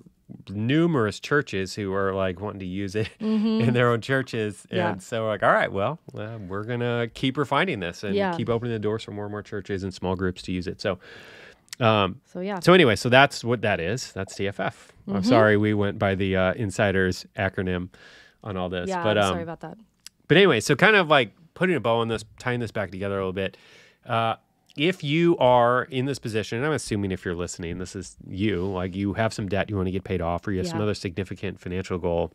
numerous 0.49 1.19
churches 1.21 1.75
who 1.75 1.93
are 1.93 2.15
like 2.15 2.41
wanting 2.41 2.61
to 2.61 2.67
use 2.67 2.95
it 2.95 3.11
in 3.21 3.75
their 3.75 3.91
own 3.91 4.01
churches. 4.01 4.65
And 4.71 4.79
Mm-hmm. 4.81 4.95
Yeah. 4.95 4.99
so 4.99 5.23
we're 5.25 5.29
like, 5.31 5.43
all 5.43 5.53
right, 5.53 5.73
well, 5.73 5.99
uh, 6.17 6.39
we're 6.47 6.65
going 6.65 6.81
to 6.81 7.11
keep 7.13 7.37
refining 7.37 7.81
this 7.81 8.05
and 8.05 8.15
Yeah. 8.15 8.37
keep 8.37 8.49
opening 8.49 8.73
the 8.73 8.79
doors 8.79 9.03
for 9.03 9.11
more 9.11 9.25
and 9.25 9.33
more 9.33 9.43
churches 9.43 9.83
and 9.83 9.93
small 9.93 10.15
groups 10.17 10.41
to 10.43 10.53
use 10.53 10.67
it. 10.69 10.81
So, 10.81 10.99
um, 11.81 12.21
So 12.27 12.41
yeah. 12.41 12.61
so 12.61 12.73
anyway, 12.75 12.97
so 12.97 13.09
that's 13.09 13.43
what 13.45 13.63
that 13.63 13.81
is. 13.81 14.13
That's 14.13 14.35
TFF. 14.35 14.55
Mm-hmm. 14.57 15.17
I'm 15.17 15.25
sorry 15.25 15.57
we 15.57 15.75
went 15.75 15.99
by 15.99 16.15
the 16.15 16.37
uh, 16.37 16.55
insiders 16.55 17.27
acronym 17.37 17.89
on 18.45 18.57
all 18.57 18.69
this. 18.69 18.89
yeah, 18.89 19.03
but 19.03 19.19
I'm 19.19 19.25
um, 19.25 19.33
sorry 19.33 19.43
about 19.43 19.61
that. 19.61 19.79
but 20.29 20.37
anyway, 20.37 20.61
so 20.61 20.75
kind 20.77 20.97
of 20.97 21.09
like 21.09 21.33
putting 21.55 21.77
a 21.77 21.81
bow 21.81 21.99
on 21.99 22.09
this, 22.09 22.25
tying 22.39 22.61
this 22.61 22.71
back 22.71 22.91
together 22.91 23.17
a 23.17 23.19
little 23.19 23.33
bit. 23.33 23.57
Uh, 24.07 24.37
if 24.77 25.05
you 25.05 25.37
are 25.39 25.85
in 25.85 26.07
this 26.07 26.19
position, 26.19 26.59
and 26.59 26.67
I'm 26.67 26.73
assuming 26.73 27.13
if 27.13 27.25
you're 27.25 27.35
listening, 27.35 27.79
this 27.79 27.95
is 27.95 28.17
you, 28.27 28.65
like 28.67 28.97
you 28.97 29.13
have 29.15 29.33
some 29.33 29.49
debt 29.49 29.69
you 29.69 29.77
want 29.77 29.87
to 29.87 29.93
get 29.93 30.05
paid 30.05 30.21
off, 30.21 30.47
or 30.47 30.53
you 30.53 30.59
have 30.59 30.69
some 30.69 30.81
other 30.81 30.95
significant 30.95 31.61
financial 31.61 31.99
goal, 31.99 32.33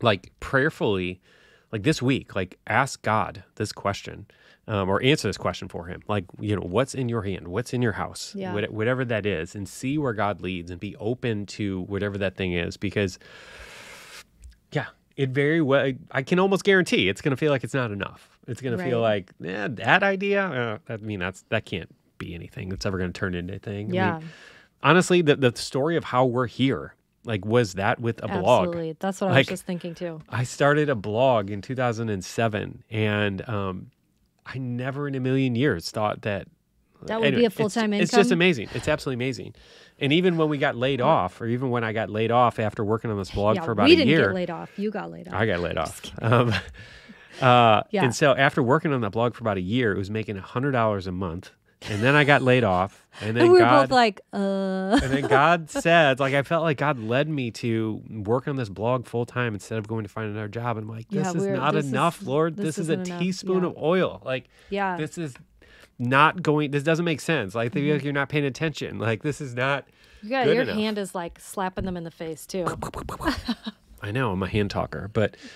like 0.00 0.30
prayerfully, 0.38 1.20
like 1.72 1.82
this 1.82 2.00
week, 2.00 2.36
like 2.36 2.58
ask 2.66 3.02
God 3.02 3.42
this 3.56 3.72
question. 3.72 4.26
Um, 4.68 4.88
or 4.88 5.00
answer 5.00 5.28
this 5.28 5.36
question 5.36 5.68
for 5.68 5.86
him. 5.86 6.02
Like, 6.08 6.24
you 6.40 6.56
know, 6.56 6.62
what's 6.62 6.92
in 6.92 7.08
your 7.08 7.22
hand? 7.22 7.46
What's 7.46 7.72
in 7.72 7.82
your 7.82 7.92
house? 7.92 8.34
Yeah. 8.34 8.52
What, 8.52 8.68
whatever 8.72 9.04
that 9.04 9.24
is, 9.24 9.54
and 9.54 9.68
see 9.68 9.96
where 9.96 10.12
God 10.12 10.40
leads 10.40 10.72
and 10.72 10.80
be 10.80 10.96
open 10.96 11.46
to 11.46 11.82
whatever 11.82 12.18
that 12.18 12.36
thing 12.36 12.52
is. 12.52 12.76
Because 12.76 13.20
yeah, 13.20 13.26
it 15.16 15.30
very 15.30 15.60
well. 15.60 15.92
I 16.10 16.22
can 16.22 16.38
almost 16.38 16.64
guarantee 16.64 17.08
it's 17.08 17.20
going 17.20 17.30
to 17.30 17.36
feel 17.36 17.50
like 17.50 17.64
it's 17.64 17.74
not 17.74 17.90
enough. 17.90 18.38
It's 18.46 18.60
going 18.60 18.76
to 18.76 18.82
feel 18.84 19.00
like 19.00 19.32
eh, 19.44 19.68
that 19.72 20.02
idea. 20.02 20.44
Uh, 20.88 20.92
I 20.92 20.96
mean, 20.98 21.20
that's 21.20 21.42
that 21.48 21.64
can't 21.64 21.92
be 22.18 22.34
anything 22.34 22.68
that's 22.68 22.86
ever 22.86 22.98
going 22.98 23.12
to 23.12 23.18
turn 23.18 23.34
into 23.34 23.52
anything. 23.54 23.90
I 23.90 23.94
Yeah, 23.94 24.18
mean, 24.18 24.28
honestly, 24.82 25.22
the 25.22 25.36
the 25.36 25.52
story 25.56 25.96
of 25.96 26.04
how 26.04 26.26
we're 26.26 26.46
here, 26.46 26.94
like, 27.24 27.44
was 27.44 27.74
that 27.74 28.00
with 28.00 28.22
a 28.22 28.28
blog? 28.28 28.68
absolutely. 28.68 28.96
That's 28.98 29.20
what 29.20 29.32
I 29.32 29.38
was 29.38 29.46
just 29.46 29.64
thinking 29.64 29.94
too. 29.94 30.20
I 30.28 30.44
started 30.44 30.88
a 30.88 30.94
blog 30.94 31.50
in 31.50 31.62
2007, 31.62 32.84
and 32.90 33.48
um, 33.48 33.90
I 34.44 34.58
never 34.58 35.08
in 35.08 35.14
a 35.14 35.20
million 35.20 35.56
years 35.56 35.90
thought 35.90 36.22
that 36.22 36.46
That 37.06 37.18
would 37.20 37.26
Anyway, 37.26 37.42
be 37.42 37.46
a 37.46 37.50
full 37.50 37.70
time 37.70 37.92
income. 37.92 38.02
It's 38.04 38.12
just 38.12 38.30
amazing. 38.30 38.68
It's 38.74 38.86
absolutely 38.88 39.24
amazing. 39.24 39.54
And 39.98 40.12
even 40.12 40.36
when 40.36 40.48
we 40.50 40.58
got 40.58 40.76
laid 40.76 41.00
off, 41.00 41.40
or 41.40 41.46
even 41.46 41.70
when 41.70 41.82
I 41.82 41.92
got 41.92 42.10
laid 42.10 42.30
off 42.30 42.58
after 42.58 42.84
working 42.84 43.10
on 43.10 43.16
this 43.16 43.30
blog 43.30 43.56
yeah, 43.56 43.62
for 43.64 43.72
about 43.72 43.86
a 43.86 43.88
year, 43.90 43.98
we 43.98 44.04
didn't 44.04 44.24
get 44.26 44.34
laid 44.34 44.50
off. 44.50 44.70
You 44.78 44.90
got 44.90 45.10
laid 45.10 45.28
off. 45.28 45.34
I 45.34 45.46
got 45.46 45.60
laid 45.60 45.78
off. 45.78 46.02
Um, 46.20 46.52
uh, 47.40 47.82
Yeah. 47.90 48.04
And 48.04 48.14
so 48.14 48.34
after 48.34 48.62
working 48.62 48.92
on 48.92 49.00
that 49.02 49.10
blog 49.10 49.34
for 49.34 49.42
about 49.42 49.56
a 49.56 49.62
year, 49.62 49.92
it 49.92 49.98
was 49.98 50.10
making 50.10 50.36
hundred 50.36 50.72
dollars 50.72 51.06
a 51.06 51.12
month, 51.12 51.50
and 51.88 52.02
then 52.02 52.14
I 52.14 52.24
got 52.24 52.42
laid 52.42 52.64
off, 52.64 53.06
and 53.20 53.36
then 53.36 53.44
and 53.44 53.52
we 53.52 53.58
were 53.58 53.64
God, 53.64 53.88
both 53.88 53.90
like, 53.94 54.20
uh, 54.32 54.98
and 55.02 55.12
then 55.12 55.26
God 55.28 55.70
said, 55.70 56.20
like 56.20 56.34
I 56.34 56.42
felt 56.42 56.62
like 56.62 56.78
God 56.78 56.98
led 56.98 57.28
me 57.28 57.50
to 57.52 58.02
work 58.10 58.48
on 58.48 58.56
this 58.56 58.68
blog 58.68 59.06
full 59.06 59.26
time 59.26 59.54
instead 59.54 59.78
of 59.78 59.86
going 59.88 60.02
to 60.02 60.08
find 60.08 60.30
another 60.30 60.48
job. 60.48 60.76
And 60.76 60.88
I'm 60.88 60.94
like, 60.96 61.08
this 61.08 61.24
Yeah, 61.24 61.32
is 61.40 61.46
not 61.46 61.74
this 61.74 61.84
is- 61.84 61.90
enough, 61.90 62.22
Lord. 62.22 62.56
this 62.56 62.76
This, 62.76 62.78
is 62.78 62.88
a 62.90 62.94
enough. 62.94 63.20
teaspoon 63.20 63.64
of 63.64 63.76
oil. 63.78 64.20
Like 64.24 64.48
yeah. 64.70 64.96
this 64.96 65.16
is 65.18 65.34
not 65.98 66.42
going. 66.42 66.70
This 66.70 66.82
doesn't 66.82 67.04
make 67.04 67.20
sense. 67.20 67.54
Like 67.54 67.72
feel 67.72 67.82
like 67.82 67.98
mm-hmm. 67.98 68.04
you're 68.04 68.12
not 68.12 68.28
paying 68.28 68.44
attention. 68.44 68.98
Like 69.06 69.22
this 69.22 69.40
is 69.40 69.54
not. 69.54 69.86
You 70.22 70.30
got, 70.30 70.46
your 70.46 70.62
enough. 70.62 70.76
hand 70.76 70.98
is 70.98 71.14
like 71.14 71.38
slapping 71.38 71.84
them 71.84 71.96
in 71.96 72.04
the 72.04 72.10
face 72.10 72.46
too. 72.46 72.66
I 74.02 74.10
know 74.10 74.32
I'm 74.32 74.42
a 74.42 74.48
hand 74.48 74.70
talker, 74.70 75.10
but. 75.12 75.36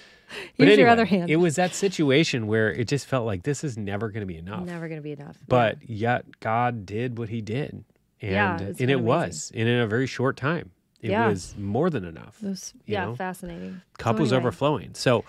But 0.57 0.69
Here's 0.69 0.79
your 0.79 0.89
other 0.89 1.07
hand. 1.07 1.29
It 1.29 1.39
was 1.39 1.57
that 1.57 1.75
situation 1.75 2.47
where 2.47 2.73
it 2.73 2.87
just 2.87 3.05
felt 3.07 3.27
like 3.27 3.43
this 3.43 3.65
is 3.65 3.77
never 3.77 4.11
going 4.11 4.21
to 4.21 4.27
be 4.27 4.37
enough. 4.37 4.65
Never 4.65 4.89
gonna 4.89 5.01
be 5.01 5.11
enough. 5.11 5.37
But 5.49 5.79
yet 5.91 6.39
God 6.39 6.87
did 6.87 7.19
what 7.19 7.31
He 7.31 7.41
did, 7.41 7.85
and 8.23 8.31
Yeah, 8.31 8.55
it's 8.61 8.81
and 8.81 8.93
it 8.93 8.95
amazing. 8.95 9.07
was, 9.07 9.53
and 9.57 9.69
in 9.69 9.81
a 9.81 9.89
very 9.89 10.07
short 10.07 10.37
time, 10.37 10.71
it 11.01 11.11
Yeah. 11.11 11.29
was 11.29 11.57
more 11.59 11.91
than 11.91 12.05
enough. 12.05 12.39
Yeah. 12.41 12.47
It 12.47 12.51
was, 12.51 12.75
yeah, 12.87 13.05
know? 13.07 13.15
fascinating. 13.17 13.81
So 13.99 14.05
Cup 14.05 14.21
was 14.21 14.33
anyway, 14.33 14.41
overflowing. 14.41 14.95
So 14.95 15.25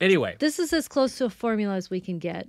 anyway, 0.00 0.36
This 0.38 0.58
is 0.58 0.72
as 0.72 0.88
close 0.88 1.18
to 1.18 1.26
a 1.26 1.30
formula 1.30 1.74
as 1.74 1.90
we 1.90 2.00
can 2.00 2.18
get, 2.18 2.46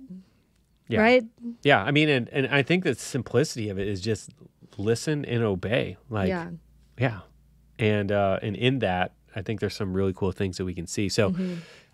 yeah, 0.88 1.00
right? 1.00 1.24
yeah. 1.62 1.82
I 1.82 1.90
mean, 1.90 2.08
and 2.08 2.28
and 2.30 2.46
I 2.48 2.62
think 2.62 2.84
the 2.84 2.94
simplicity 2.94 3.68
of 3.68 3.78
it 3.78 3.88
is 3.88 4.00
just 4.00 4.30
listen 4.76 5.24
and 5.24 5.42
obey. 5.42 5.96
Like 6.10 6.28
yeah. 6.28 6.50
Yeah. 6.98 7.20
And 7.78 8.12
uh, 8.12 8.38
and 8.42 8.54
in 8.56 8.80
that, 8.80 9.14
I 9.34 9.42
think 9.42 9.60
there's 9.60 9.74
some 9.74 9.92
really 9.92 10.12
cool 10.12 10.32
things 10.32 10.58
that 10.58 10.64
we 10.64 10.74
can 10.74 10.86
see. 10.86 11.08
So, 11.08 11.34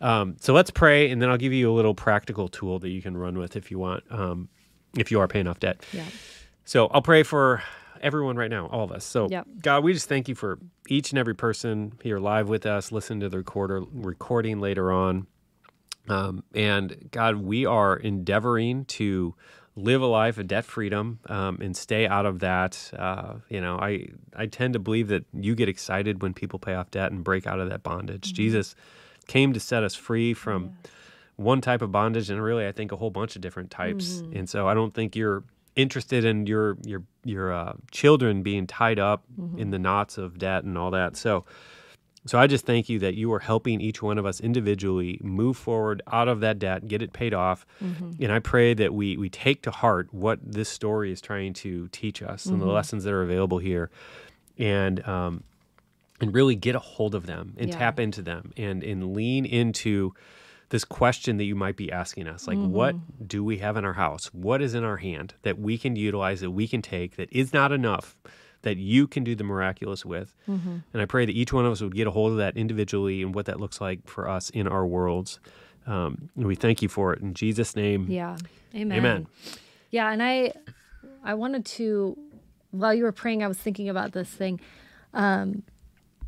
um, 0.01 0.37
so 0.41 0.53
let's 0.53 0.71
pray, 0.71 1.11
and 1.11 1.23
then 1.23 1.31
I'll 1.31 1.39
give 1.39 1.53
you 1.53 1.71
a 1.71 1.75
little 1.75 1.95
practical 1.95 2.49
tool 2.49 2.79
that 2.81 2.91
you 2.91 3.01
can 3.01 3.17
run 3.17 3.39
with 3.39 3.57
if 3.57 3.71
you 3.71 3.79
want, 3.79 4.05
um, 4.11 4.49
if 4.99 5.11
you 5.11 5.21
are 5.21 5.29
paying 5.29 5.47
off 5.47 5.59
debt. 5.61 5.85
Yeah. 5.93 6.05
So 6.65 6.89
I'll 6.89 7.03
pray 7.03 7.23
for 7.23 7.63
everyone 8.03 8.37
right 8.37 8.51
now, 8.51 8.67
all 8.67 8.85
of 8.85 8.93
us. 8.93 9.05
So 9.05 9.29
Yep. 9.31 9.47
God, 9.63 9.85
we 9.85 9.93
just 9.93 10.09
thank 10.09 10.29
you 10.29 10.35
for 10.35 10.59
each 10.89 11.11
and 11.11 11.19
every 11.19 11.35
person 11.35 11.93
here 12.03 12.19
live 12.19 12.49
with 12.49 12.67
us, 12.67 12.93
listen 12.93 13.21
to 13.21 13.29
the 13.29 13.39
recorder 13.39 13.83
recording 13.93 14.61
later 14.61 14.93
on. 14.93 15.27
Um, 16.09 16.45
and 16.55 17.09
God, 17.11 17.37
we 17.37 17.67
are 17.67 17.97
endeavoring 17.97 18.85
to 18.87 19.35
live 19.77 20.03
a 20.03 20.07
life 20.07 20.39
of 20.39 20.49
debt 20.49 20.65
freedom 20.65 21.21
um, 21.27 21.59
and 21.61 21.77
stay 21.77 22.07
out 22.07 22.27
of 22.27 22.41
that. 22.41 22.91
Uh, 22.97 23.35
you 23.49 23.61
know, 23.61 23.79
I 23.79 24.09
I 24.35 24.47
tend 24.47 24.73
to 24.75 24.79
believe 24.79 25.09
that 25.09 25.25
you 25.33 25.55
get 25.55 25.69
excited 25.69 26.23
when 26.23 26.35
people 26.35 26.59
pay 26.59 26.75
off 26.75 26.91
debt 26.91 27.13
and 27.13 27.23
break 27.23 27.47
out 27.47 27.61
of 27.61 27.69
that 27.71 27.83
bondage. 27.83 28.33
Jesus 28.33 28.75
came 29.29 29.53
to 29.53 29.61
set 29.61 29.85
us 29.85 29.95
free 29.95 30.35
from 30.35 30.73
one 31.37 31.61
type 31.61 31.83
of 31.83 31.93
bondage 31.93 32.29
and 32.31 32.43
really 32.43 32.67
I 32.67 32.73
think 32.73 32.93
a 32.93 32.97
whole 32.97 33.11
bunch 33.11 33.37
of 33.37 33.43
different 33.43 33.71
types. 33.71 34.21
And 34.35 34.49
so 34.49 34.67
I 34.69 34.75
don't 34.75 34.93
think 34.93 35.15
you're 35.17 35.45
interested 35.77 36.25
in 36.25 36.47
your 36.47 36.77
your 36.85 37.03
your 37.25 37.53
uh, 37.53 37.75
children 37.93 38.43
being 38.43 38.67
tied 38.67 38.99
up 38.99 39.23
in 39.59 39.71
the 39.71 39.79
knots 39.79 40.19
of 40.19 40.39
debt 40.39 40.65
and 40.65 40.77
all 40.77 40.91
that. 40.91 41.17
So 41.17 41.45
so 42.27 42.39
I 42.39 42.47
just 42.47 42.67
thank 42.67 42.89
you 42.89 42.99
that 42.99 43.15
you 43.15 43.33
are 43.33 43.39
helping 43.39 43.81
each 43.81 44.03
one 44.03 44.19
of 44.19 44.27
us 44.27 44.41
individually 44.41 45.19
move 45.23 45.57
forward 45.57 46.03
out 46.13 46.29
of 46.29 46.41
that 46.41 46.59
debt, 46.59 46.87
get 46.87 47.01
it 47.01 47.13
paid 47.13 47.33
off. 47.33 47.65
Mm-hmm. 47.83 48.23
And 48.23 48.33
I 48.33 48.41
pray 48.41 48.75
that 48.75 48.93
we 48.93 49.17
we 49.17 49.31
take 49.31 49.63
to 49.63 49.71
heart 49.71 50.13
what 50.13 50.39
this 50.43 50.69
story 50.69 51.13
is 51.13 51.21
trying 51.21 51.55
to 51.55 51.89
teach 51.89 52.23
us 52.23 52.47
and 52.47 52.61
the 52.61 52.67
mm-hmm. 52.67 52.75
lessons 52.75 53.05
that 53.05 53.13
are 53.13 53.23
available 53.23 53.59
here, 53.59 53.91
and 54.59 55.07
um, 55.09 55.45
and 56.21 56.35
really 56.35 56.55
get 56.55 56.75
a 56.75 56.79
hold 56.79 57.15
of 57.15 57.27
them 57.27 57.55
and 57.57 57.71
Yeah. 57.71 57.79
tap 57.79 57.99
into 57.99 58.21
them 58.21 58.53
and 58.57 58.83
and 58.83 59.15
lean 59.15 59.47
into 59.47 60.13
this 60.69 60.85
question 60.85 61.37
that 61.39 61.45
you 61.45 61.57
might 61.57 61.77
be 61.77 61.91
asking 61.91 62.29
us 62.29 62.47
like 62.47 62.59
what 62.59 62.95
mm-hmm. 62.95 63.25
do 63.25 63.43
we 63.43 63.59
have 63.59 63.77
in 63.77 63.85
our 63.85 63.95
house 63.95 64.27
what 64.33 64.63
is 64.63 64.75
in 64.75 64.85
our 64.85 64.99
hand 64.99 65.35
that 65.43 65.59
we 65.59 65.77
can 65.77 65.97
utilize 65.97 66.41
that 66.43 66.53
we 66.53 66.69
can 66.69 66.81
take 66.81 67.17
that 67.17 67.29
is 67.33 67.53
not 67.53 67.73
enough 67.73 68.17
that 68.63 68.77
you 68.77 69.07
can 69.07 69.25
do 69.25 69.35
the 69.35 69.45
miraculous 69.45 70.05
with 70.05 70.35
and 70.47 71.03
i 71.03 71.05
pray 71.05 71.25
that 71.27 71.33
each 71.33 71.53
one 71.53 71.65
of 71.67 71.73
us 71.73 71.81
would 71.81 71.95
get 71.95 72.07
a 72.07 72.11
hold 72.11 72.33
of 72.33 72.39
that 72.39 72.57
individually 72.57 73.23
and 73.23 73.35
what 73.35 73.47
that 73.47 73.59
looks 73.61 73.81
like 73.81 74.07
for 74.07 74.29
us 74.29 74.51
in 74.51 74.67
our 74.69 74.87
worlds 74.87 75.41
um, 75.87 76.29
and 76.37 76.47
we 76.47 76.55
thank 76.55 76.83
you 76.83 76.89
for 76.89 77.13
it 77.13 77.21
in 77.21 77.35
jesus 77.35 77.75
name 77.75 78.07
Yeah. 78.09 78.37
Amen. 78.75 78.99
Amen. 78.99 79.27
Yeah, 79.91 80.13
and 80.13 80.23
I 80.23 80.53
I 81.25 81.35
wanted 81.35 81.65
to 81.67 82.17
while 82.71 82.95
you 82.95 83.03
were 83.03 83.13
praying 83.13 83.43
I 83.43 83.49
was 83.49 83.59
thinking 83.59 83.89
about 83.89 84.13
this 84.13 84.29
thing. 84.29 84.61
Um 85.13 85.65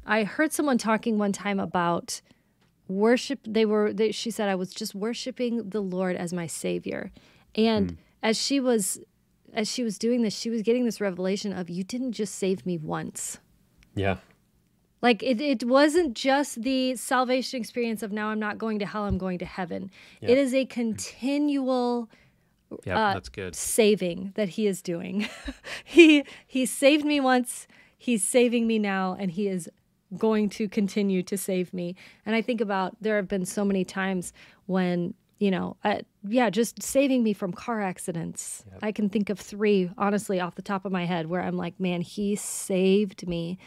I 0.05 0.25
heard 0.25 0.53
someone 0.53 0.79
talking 0.79 1.19
one 1.19 1.31
time 1.33 1.61
about 1.61 2.21
worship 2.89 3.39
they 3.47 3.65
were 3.65 3.93
they, 3.93 4.11
she 4.11 4.31
said 4.33 4.49
I 4.49 4.57
was 4.57 4.75
just 4.75 4.95
worshiping 4.95 5.69
the 5.71 5.81
Lord 5.81 6.17
as 6.17 6.33
my 6.33 6.49
savior. 6.49 7.13
And 7.55 7.97
as 8.23 8.41
she 8.41 8.59
was 8.59 8.99
as 9.53 9.71
she 9.71 9.83
was 9.83 9.99
doing 9.99 10.23
this, 10.23 10.37
she 10.37 10.51
was 10.51 10.63
getting 10.63 10.85
this 10.85 11.01
revelation 11.01 11.53
of 11.53 11.69
you 11.69 11.85
didn't 11.85 12.13
just 12.13 12.35
save 12.35 12.65
me 12.65 12.79
once. 12.79 13.39
yeah 13.95 14.17
Like 15.03 15.23
it, 15.23 15.41
it 15.41 15.65
wasn't 15.65 16.15
just 16.15 16.63
the 16.63 16.95
salvation 16.97 17.61
experience 17.61 18.03
of 18.03 18.13
now 18.13 18.29
I'm 18.29 18.39
not 18.39 18.57
going 18.59 18.79
to 18.79 18.87
hell, 18.87 19.05
I'm 19.05 19.19
going 19.19 19.39
to 19.39 19.45
heaven. 19.45 19.91
It 20.21 20.39
is 20.39 20.55
a 20.55 20.65
continual 20.65 22.09
yeah 22.85 22.99
Uh, 22.99 23.15
that's 23.15 23.29
good 23.29 23.55
saving 23.55 24.33
that 24.35 24.51
he 24.51 24.67
is 24.67 24.81
doing. 24.83 25.29
he 25.85 26.25
he 26.47 26.65
saved 26.67 27.05
me 27.05 27.21
once, 27.21 27.67
he's 27.99 28.23
saving 28.27 28.67
me 28.67 28.79
now, 28.79 29.17
and 29.21 29.31
he 29.33 29.49
is 29.49 29.69
going 30.17 30.49
to 30.51 30.69
continue 30.69 31.23
to 31.23 31.37
save 31.37 31.73
me. 31.73 31.95
And 32.25 32.35
I 32.37 32.43
think 32.43 32.61
about 32.61 32.97
there 33.01 33.17
have 33.17 33.29
been 33.29 33.47
so 33.47 33.65
many 33.65 33.85
times 33.85 34.33
when 34.67 35.15
you 35.43 35.51
know, 35.51 35.77
uh, 35.83 35.99
yeah, 36.23 36.51
just 36.51 36.81
saving 36.81 37.25
me 37.25 37.33
from 37.33 37.53
car 37.53 37.83
accidents. 37.83 38.65
I 38.81 38.93
can 38.93 39.09
think 39.09 39.29
of 39.29 39.41
three, 39.41 39.91
honestly, 39.99 40.39
off 40.39 40.55
the 40.55 40.63
top 40.63 40.85
of 40.85 40.93
my 40.93 41.05
head, 41.05 41.27
where 41.27 41.43
I'm 41.43 41.57
like, 41.57 41.81
man, 41.81 42.01
he 42.01 42.37
saved 42.37 43.27
me 43.27 43.59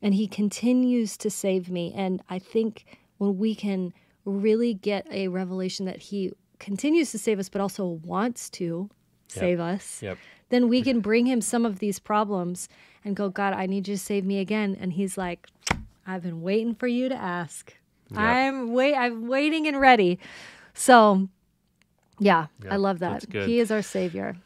and 0.00 0.14
he 0.14 0.26
continues 0.26 1.18
to 1.18 1.28
save 1.28 1.68
me. 1.70 1.92
And 1.94 2.22
I 2.30 2.38
think 2.38 2.86
when 3.18 3.36
we 3.36 3.54
can 3.54 3.92
really 4.24 4.72
get 4.72 5.06
a 5.10 5.28
revelation 5.28 5.84
that 5.84 5.98
he 5.98 6.32
continues 6.58 7.10
to 7.12 7.18
save 7.18 7.38
us, 7.38 7.50
but 7.50 7.60
also 7.60 7.84
wants 7.84 8.48
to 8.50 8.88
save 9.28 9.60
us, 9.60 10.02
yep 10.02 10.16
then 10.48 10.66
we 10.68 10.80
can 10.88 11.00
bring 11.00 11.26
him 11.26 11.42
some 11.42 11.66
of 11.66 11.78
these 11.78 11.98
problems 11.98 12.70
and 13.04 13.14
go, 13.14 13.28
God, 13.28 13.52
I 13.52 13.66
need 13.66 13.86
you 13.86 13.96
to 13.96 14.00
save 14.00 14.24
me 14.24 14.38
again. 14.38 14.78
And 14.80 14.94
he's 14.94 15.18
like, 15.18 15.46
I've 16.06 16.22
been 16.22 16.40
waiting 16.40 16.74
for 16.74 16.86
you 16.86 17.10
to 17.10 17.14
ask. 17.14 17.74
I'm 18.14 18.72
wait 18.72 18.94
I'm 18.94 19.26
waiting 19.28 19.66
and 19.66 19.80
ready. 19.80 20.18
So 20.74 21.28
yeah, 22.18 22.46
I 22.70 22.76
love 22.76 23.00
that. 23.00 23.24
He 23.32 23.58
is 23.58 23.70
our 23.70 23.82
savior. 23.82 24.36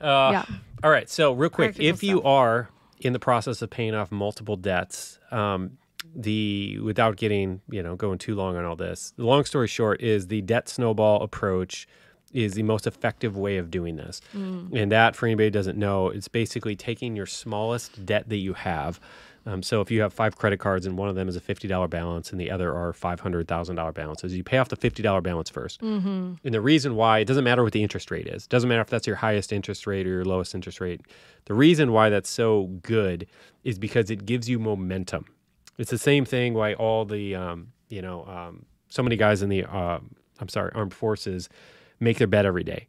Uh, 0.00 0.30
Yeah. 0.32 0.44
All 0.82 0.90
right. 0.90 1.08
So, 1.08 1.32
real 1.32 1.48
quick, 1.50 1.68
Practical 1.76 1.86
if 1.88 2.02
you 2.02 2.16
stuff. 2.18 2.26
are 2.26 2.68
in 3.00 3.12
the 3.12 3.18
process 3.18 3.62
of 3.62 3.70
paying 3.70 3.94
off 3.94 4.12
multiple 4.12 4.56
debts, 4.56 5.18
um, 5.30 5.78
the 6.14 6.78
without 6.80 7.16
getting 7.16 7.60
you 7.70 7.82
know 7.82 7.96
going 7.96 8.18
too 8.18 8.34
long 8.34 8.56
on 8.56 8.64
all 8.64 8.76
this, 8.76 9.12
the 9.16 9.24
long 9.24 9.44
story 9.44 9.66
short 9.66 10.00
is 10.02 10.26
the 10.28 10.42
debt 10.42 10.68
snowball 10.68 11.22
approach 11.22 11.86
is 12.32 12.54
the 12.54 12.62
most 12.64 12.86
effective 12.86 13.36
way 13.36 13.56
of 13.58 13.70
doing 13.70 13.96
this. 13.96 14.20
And 14.32 14.90
that, 14.90 15.14
for 15.14 15.26
anybody 15.26 15.46
who 15.46 15.50
doesn't 15.52 15.78
know, 15.78 16.08
it's 16.08 16.26
basically 16.26 16.74
taking 16.74 17.14
your 17.14 17.26
smallest 17.26 18.04
debt 18.04 18.28
that 18.28 18.38
you 18.38 18.54
have. 18.54 18.98
Um, 19.46 19.62
so 19.62 19.80
if 19.80 19.90
you 19.90 20.00
have 20.00 20.12
five 20.14 20.36
credit 20.36 20.58
cards 20.58 20.86
and 20.86 20.96
one 20.96 21.08
of 21.08 21.14
them 21.16 21.28
is 21.28 21.36
a 21.36 21.40
fifty 21.40 21.68
dollar 21.68 21.86
balance 21.88 22.32
and 22.32 22.40
the 22.40 22.50
other 22.50 22.74
are 22.74 22.92
five 22.92 23.20
hundred 23.20 23.46
thousand 23.46 23.76
dollar 23.76 23.92
balances, 23.92 24.34
you 24.34 24.42
pay 24.42 24.58
off 24.58 24.68
the 24.68 24.76
fifty 24.76 25.02
dollar 25.02 25.20
balance 25.20 25.50
1st 25.50 25.82
And 26.44 26.54
the 26.54 26.60
reason 26.60 26.96
why 26.96 27.18
it 27.18 27.26
doesn't 27.26 27.44
matter 27.44 27.62
what 27.62 27.72
the 27.72 27.82
interest 27.82 28.10
rate 28.10 28.26
is, 28.26 28.44
it 28.44 28.48
doesn't 28.48 28.68
matter 28.68 28.80
if 28.80 28.88
that's 28.88 29.06
your 29.06 29.16
highest 29.16 29.52
interest 29.52 29.86
rate 29.86 30.06
or 30.06 30.10
your 30.10 30.24
lowest 30.24 30.54
interest 30.54 30.80
rate. 30.80 31.02
The 31.44 31.54
reason 31.54 31.92
why 31.92 32.08
that's 32.08 32.30
so 32.30 32.64
good 32.82 33.26
is 33.64 33.78
because 33.78 34.10
it 34.10 34.24
gives 34.24 34.48
you 34.48 34.58
momentum. 34.58 35.26
It's 35.76 35.90
the 35.90 35.98
same 35.98 36.24
thing 36.24 36.54
why 36.54 36.74
all 36.74 37.04
the 37.04 37.34
um, 37.34 37.72
you 37.88 38.00
know 38.00 38.24
um, 38.26 38.64
so 38.88 39.02
many 39.02 39.16
guys 39.16 39.42
in 39.42 39.50
the 39.50 39.64
uh, 39.64 39.98
I'm 40.40 40.48
sorry 40.48 40.70
armed 40.74 40.94
forces 40.94 41.48
make 42.00 42.18
their 42.18 42.26
bed 42.26 42.46
every 42.46 42.64
day 42.64 42.86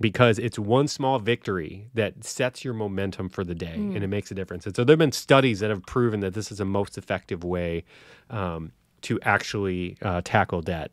because 0.00 0.38
it's 0.38 0.58
one 0.58 0.88
small 0.88 1.18
victory 1.18 1.88
that 1.94 2.24
sets 2.24 2.64
your 2.64 2.74
momentum 2.74 3.28
for 3.28 3.44
the 3.44 3.54
day 3.54 3.74
and 3.74 4.02
it 4.02 4.08
makes 4.08 4.30
a 4.30 4.34
difference. 4.34 4.64
And 4.66 4.74
so 4.74 4.82
there 4.82 4.94
have 4.94 4.98
been 4.98 5.12
studies 5.12 5.60
that 5.60 5.70
have 5.70 5.84
proven 5.84 6.20
that 6.20 6.34
this 6.34 6.50
is 6.50 6.58
the 6.58 6.64
most 6.64 6.96
effective 6.96 7.44
way 7.44 7.84
um, 8.30 8.72
to 9.02 9.20
actually 9.22 9.98
uh, 10.02 10.22
tackle 10.24 10.62
debt. 10.62 10.90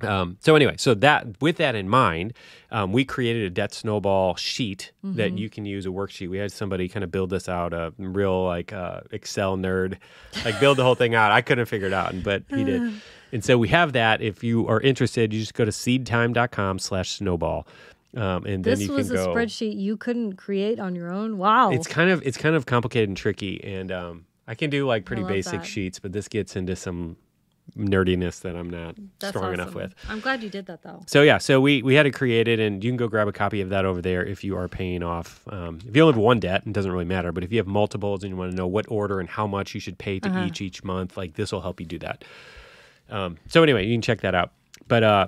Um, 0.00 0.36
so 0.40 0.56
anyway, 0.56 0.74
so 0.78 0.94
that 0.94 1.40
with 1.40 1.58
that 1.58 1.76
in 1.76 1.88
mind, 1.88 2.32
um, 2.72 2.92
we 2.92 3.04
created 3.04 3.44
a 3.44 3.50
debt 3.50 3.72
snowball 3.72 4.34
sheet 4.34 4.90
that 5.14 5.38
you 5.38 5.48
can 5.48 5.64
use 5.64 5.86
a 5.86 5.90
worksheet. 5.90 6.28
We 6.28 6.38
had 6.38 6.50
somebody 6.50 6.88
kind 6.88 7.04
of 7.04 7.12
build 7.12 7.30
this 7.30 7.48
out, 7.48 7.72
a 7.72 7.94
real 7.96 8.44
like 8.44 8.72
uh, 8.72 9.02
Excel 9.12 9.56
nerd, 9.56 9.98
like 10.44 10.58
build 10.58 10.78
the 10.78 10.82
whole 10.82 10.96
thing 10.96 11.14
out. 11.14 11.30
I 11.30 11.40
couldn't 11.40 11.66
figure 11.66 11.86
it 11.86 11.92
out, 11.92 12.14
but 12.24 12.42
he 12.48 12.64
did. 12.64 12.92
And 13.32 13.44
so 13.44 13.58
we 13.58 13.68
have 13.68 13.92
that. 13.94 14.22
If 14.22 14.44
you 14.44 14.68
are 14.68 14.80
interested, 14.80 15.32
you 15.32 15.40
just 15.40 15.52
go 15.52 15.64
to 15.64 15.72
seedtime.com 15.72 16.78
slash 16.78 17.10
snowball. 17.10 17.66
Um, 18.16 18.46
and 18.46 18.64
then 18.64 18.78
This 18.78 18.88
you 18.88 18.92
was 18.94 19.10
a 19.10 19.14
go. 19.14 19.34
spreadsheet 19.34 19.78
you 19.78 19.96
couldn't 19.96 20.36
create 20.36 20.80
on 20.80 20.94
your 20.96 21.12
own. 21.12 21.36
Wow. 21.38 21.70
It's 21.70 21.86
kind 21.86 22.10
of 22.10 22.22
it's 22.26 22.38
kind 22.38 22.56
of 22.56 22.64
complicated 22.66 23.08
and 23.10 23.16
tricky, 23.16 23.62
and 23.62 23.92
um, 23.92 24.26
I 24.48 24.54
can 24.54 24.70
do 24.70 24.86
like 24.86 25.04
pretty 25.04 25.22
basic 25.22 25.60
that. 25.60 25.66
sheets, 25.66 25.98
but 25.98 26.12
this 26.12 26.26
gets 26.26 26.56
into 26.56 26.74
some 26.76 27.16
nerdiness 27.76 28.40
that 28.42 28.54
I'm 28.56 28.70
not 28.70 28.94
That's 29.18 29.36
strong 29.36 29.52
enough 29.52 29.74
with. 29.74 29.92
I'm 30.08 30.20
glad 30.20 30.42
you 30.42 30.48
did 30.48 30.66
that 30.66 30.82
though. 30.82 31.02
So 31.06 31.22
yeah, 31.22 31.36
so 31.38 31.60
we 31.60 31.82
we 31.82 31.94
had 31.94 32.06
it 32.06 32.12
created, 32.12 32.58
and 32.60 32.82
you 32.82 32.90
can 32.90 32.96
go 32.96 33.08
grab 33.08 33.28
a 33.28 33.32
copy 33.32 33.60
of 33.60 33.68
that 33.70 33.84
over 33.84 34.00
there 34.00 34.24
if 34.24 34.42
you 34.44 34.56
are 34.56 34.68
paying 34.68 35.02
off. 35.02 35.42
Um, 35.50 35.80
if 35.86 35.94
you 35.94 36.02
only 36.02 36.14
have 36.14 36.22
one 36.22 36.40
debt, 36.40 36.62
it 36.64 36.72
doesn't 36.72 36.90
really 36.92 37.04
matter. 37.04 37.32
But 37.32 37.44
if 37.44 37.52
you 37.52 37.58
have 37.58 37.66
multiples 37.66 38.22
and 38.24 38.30
you 38.30 38.36
want 38.36 38.50
to 38.52 38.56
know 38.56 38.66
what 38.68 38.86
order 38.88 39.20
and 39.20 39.28
how 39.28 39.46
much 39.46 39.74
you 39.74 39.80
should 39.80 39.98
pay 39.98 40.20
to 40.20 40.28
Uh-huh. 40.28 40.44
each 40.46 40.60
each 40.62 40.82
month, 40.84 41.16
like 41.18 41.34
this 41.34 41.52
will 41.52 41.60
help 41.60 41.80
you 41.80 41.86
do 41.86 41.98
that. 41.98 42.24
Um, 43.10 43.36
so 43.48 43.62
anyway, 43.62 43.84
you 43.86 43.94
can 43.94 44.00
check 44.02 44.20
that 44.22 44.34
out. 44.34 44.52
But 44.88 45.02
uh, 45.02 45.26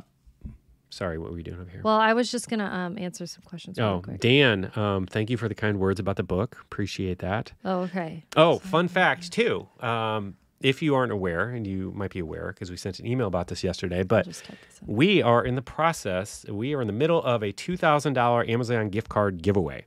sorry, 0.99 1.17
what 1.17 1.31
were 1.31 1.39
you 1.39 1.45
doing 1.45 1.61
up 1.61 1.71
here? 1.71 1.81
Well, 1.85 1.99
I 1.99 2.13
was 2.13 2.31
just 2.31 2.51
gonna 2.51 2.67
um, 2.67 2.99
answer 2.99 3.27
some 3.27 3.43
questions 3.43 3.79
oh, 3.79 4.01
quick. 4.03 4.21
Dan, 4.21 4.73
um, 4.77 5.07
thank 5.07 5.31
you 5.31 5.37
for 5.37 5.49
the 5.49 5.55
kind 5.55 5.79
words 5.79 6.01
about 6.01 6.17
the 6.17 6.25
book. 6.25 6.59
Appreciate 6.63 7.21
that. 7.21 7.53
oh, 7.65 7.81
okay. 7.83 8.25
Oh, 8.37 8.59
fun 8.59 8.89
fact 8.89 9.33
too. 9.33 9.67
Um, 9.81 10.37
if 10.61 10.83
you 10.83 10.97
aren't 10.97 11.13
aware, 11.13 11.51
and 11.51 11.65
you 11.65 11.93
might 11.95 12.11
be 12.11 12.19
aware 12.19 12.49
because 12.49 12.69
we 12.69 12.77
sent 12.77 12.99
an 12.99 13.07
email 13.07 13.29
about 13.29 13.47
this 13.47 13.63
yesterday, 13.63 14.03
but 14.03 14.27
this 14.27 14.43
we 14.85 15.23
are 15.23 15.45
in 15.45 15.55
the 15.55 15.63
process. 15.63 16.45
We 16.49 16.75
are 16.75 16.81
in 16.81 16.89
the 16.89 16.93
middle 16.93 17.23
of 17.23 17.45
a 17.45 17.53
two 17.53 17.77
thousand 17.77 18.15
dollar 18.15 18.45
Amazon 18.49 18.91
gift 18.91 19.09
card 19.09 19.41
giveaway, 19.41 19.87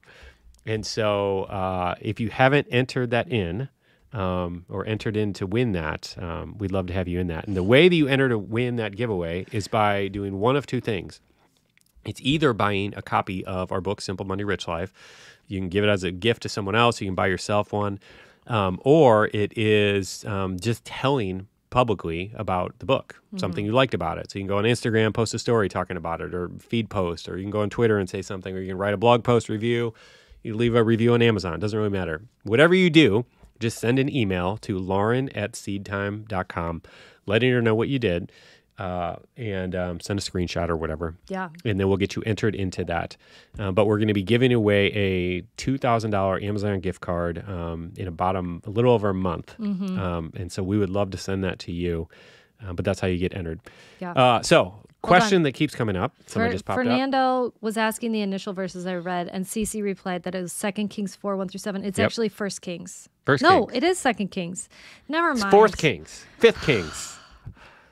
and 0.66 0.86
so 0.86 1.44
uh, 1.44 1.96
if 2.00 2.20
you 2.20 2.30
haven't 2.30 2.68
entered 2.72 3.12
that 3.12 3.32
in. 3.32 3.70
Um, 4.14 4.66
or 4.68 4.86
entered 4.86 5.16
in 5.16 5.32
to 5.34 5.48
win 5.48 5.72
that, 5.72 6.16
um, 6.20 6.58
we'd 6.58 6.74
love 6.74 6.88
to 6.88 6.94
have 6.94 7.08
you 7.08 7.18
in 7.22 7.28
that. 7.28 7.48
And 7.48 7.56
the 7.56 7.64
way 7.64 7.88
that 7.88 7.96
you 7.96 8.10
enter 8.10 8.28
to 8.28 8.38
win 8.38 8.76
that 8.76 8.98
giveaway 8.98 9.46
is 9.54 9.70
by 9.70 10.10
doing 10.10 10.38
one 10.38 10.58
of 10.58 10.66
two 10.66 10.82
things. 10.82 11.22
It's 12.04 12.20
either 12.22 12.52
buying 12.52 12.94
a 12.98 13.02
copy 13.02 13.46
of 13.46 13.72
our 13.72 13.80
book, 13.80 14.02
Simple 14.02 14.26
Money 14.26 14.44
Rich 14.44 14.68
Life. 14.68 14.92
You 15.48 15.60
can 15.60 15.70
give 15.70 15.86
it 15.86 15.88
as 15.88 16.04
a 16.04 16.12
gift 16.12 16.44
to 16.44 16.50
someone 16.50 16.76
else. 16.76 17.00
You 17.00 17.08
can 17.08 17.16
buy 17.16 17.28
yourself 17.28 17.72
one. 17.72 18.00
Um, 18.48 18.82
or 18.84 19.30
it 19.34 19.58
is 19.58 20.26
um, 20.26 20.60
just 20.60 20.84
telling 20.84 21.48
publicly 21.70 22.34
about 22.36 22.78
the 22.80 22.86
book, 22.86 23.22
something 23.38 23.64
you 23.66 23.72
liked 23.72 23.94
about 23.94 24.18
it. 24.18 24.30
So 24.30 24.40
you 24.40 24.44
can 24.44 24.50
go 24.50 24.58
on 24.58 24.66
Instagram, 24.66 25.14
post 25.14 25.34
a 25.34 25.40
story 25.40 25.70
talking 25.70 25.96
about 25.96 26.20
it, 26.20 26.34
or 26.34 26.50
feed 26.60 26.90
post, 26.90 27.30
or 27.30 27.38
you 27.38 27.44
can 27.44 27.52
go 27.52 27.62
on 27.62 27.70
Twitter 27.70 27.98
and 27.98 28.10
say 28.10 28.22
something, 28.22 28.54
or 28.54 28.60
you 28.60 28.68
can 28.68 28.78
write 28.78 28.94
a 28.94 28.98
blog 28.98 29.24
post 29.24 29.48
review. 29.48 29.94
You 30.44 30.56
leave 30.56 30.76
a 30.76 30.84
review 30.84 31.14
on 31.14 31.22
Amazon. 31.22 31.54
It 31.54 31.60
doesn't 31.60 31.78
really 31.78 31.92
matter. 31.92 32.24
Whatever 32.44 32.76
you 32.76 32.90
do, 32.90 33.26
just 33.62 33.80
send 33.80 34.00
an 34.00 34.14
email 34.14 34.58
to 34.58 34.78
lauren 34.78 35.30
at 35.30 35.54
seedtime.com, 35.54 36.82
letting 37.26 37.52
her 37.52 37.62
know 37.62 37.76
what 37.76 37.88
you 37.88 38.00
did, 38.00 38.32
uh, 38.78 39.18
and 39.38 39.76
um, 39.76 40.00
send 40.00 40.20
a 40.20 40.22
screenshot 40.24 40.70
or 40.70 40.76
whatever 40.76 41.16
Yeah. 41.28 41.50
and 41.66 41.80
then 41.80 41.88
we'll 41.88 41.98
get 41.98 42.16
you 42.16 42.24
entered 42.26 42.56
into 42.56 42.84
that. 42.86 43.16
Uh, 43.60 43.72
but 43.72 43.86
we're 43.86 43.98
going 44.00 44.08
to 44.08 44.14
be 44.14 44.24
giving 44.24 44.52
away 44.54 44.88
a 44.94 45.42
two 45.58 45.78
thousand 45.78 46.12
dollar 46.12 46.40
Amazon 46.42 46.80
gift 46.80 47.02
card 47.02 47.48
um, 47.48 47.94
in 47.98 48.08
about 48.08 48.36
a 48.36 48.42
little 48.70 48.92
over 48.94 49.10
a 49.10 49.14
month, 49.14 49.56
um, 49.60 50.32
and 50.36 50.52
so 50.52 50.64
we 50.64 50.78
would 50.78 50.90
love 50.90 51.12
to 51.12 51.18
send 51.18 51.44
that 51.44 51.60
to 51.60 51.72
you. 51.72 52.08
uh, 52.66 52.74
but 52.74 52.86
that's 52.86 53.00
how 53.00 53.08
you 53.08 53.18
get 53.18 53.36
entered. 53.36 53.60
Yeah. 54.00 54.12
Uh, 54.14 54.42
so, 54.42 54.81
question 55.02 55.44
that 55.44 55.54
keeps 55.54 55.74
coming 55.76 55.96
up. 55.96 56.14
Someone 56.28 56.50
Fer- 56.50 56.54
just 56.54 56.66
popped 56.66 56.80
up. 56.80 56.84
Fernando 56.86 57.54
was 57.62 57.78
asking 57.78 58.12
the 58.12 58.22
initial 58.22 58.54
verses 58.54 58.86
I 58.86 58.96
read, 58.96 59.28
and 59.30 59.46
CC 59.46 59.82
replied 59.84 60.24
that 60.24 60.36
it 60.36 60.42
was 60.42 60.54
Second 60.54 60.90
Kings 60.90 61.16
four 61.16 61.36
one 61.36 61.48
through 61.50 61.60
seven. 61.60 61.84
It's 61.84 61.98
Yep. 61.98 62.06
actually 62.06 62.30
First 62.30 62.62
Kings. 62.62 63.10
First 63.26 63.44
no, 63.44 63.66
Kings. 63.66 63.78
it 63.78 63.84
is 63.84 63.98
Second 63.98 64.30
Kings. 64.30 64.70
Never 65.08 65.34
mind. 65.36 65.52
Fourth 65.52 65.78
Kings, 65.78 66.26
Fifth 66.38 66.62
Kings. 66.64 67.18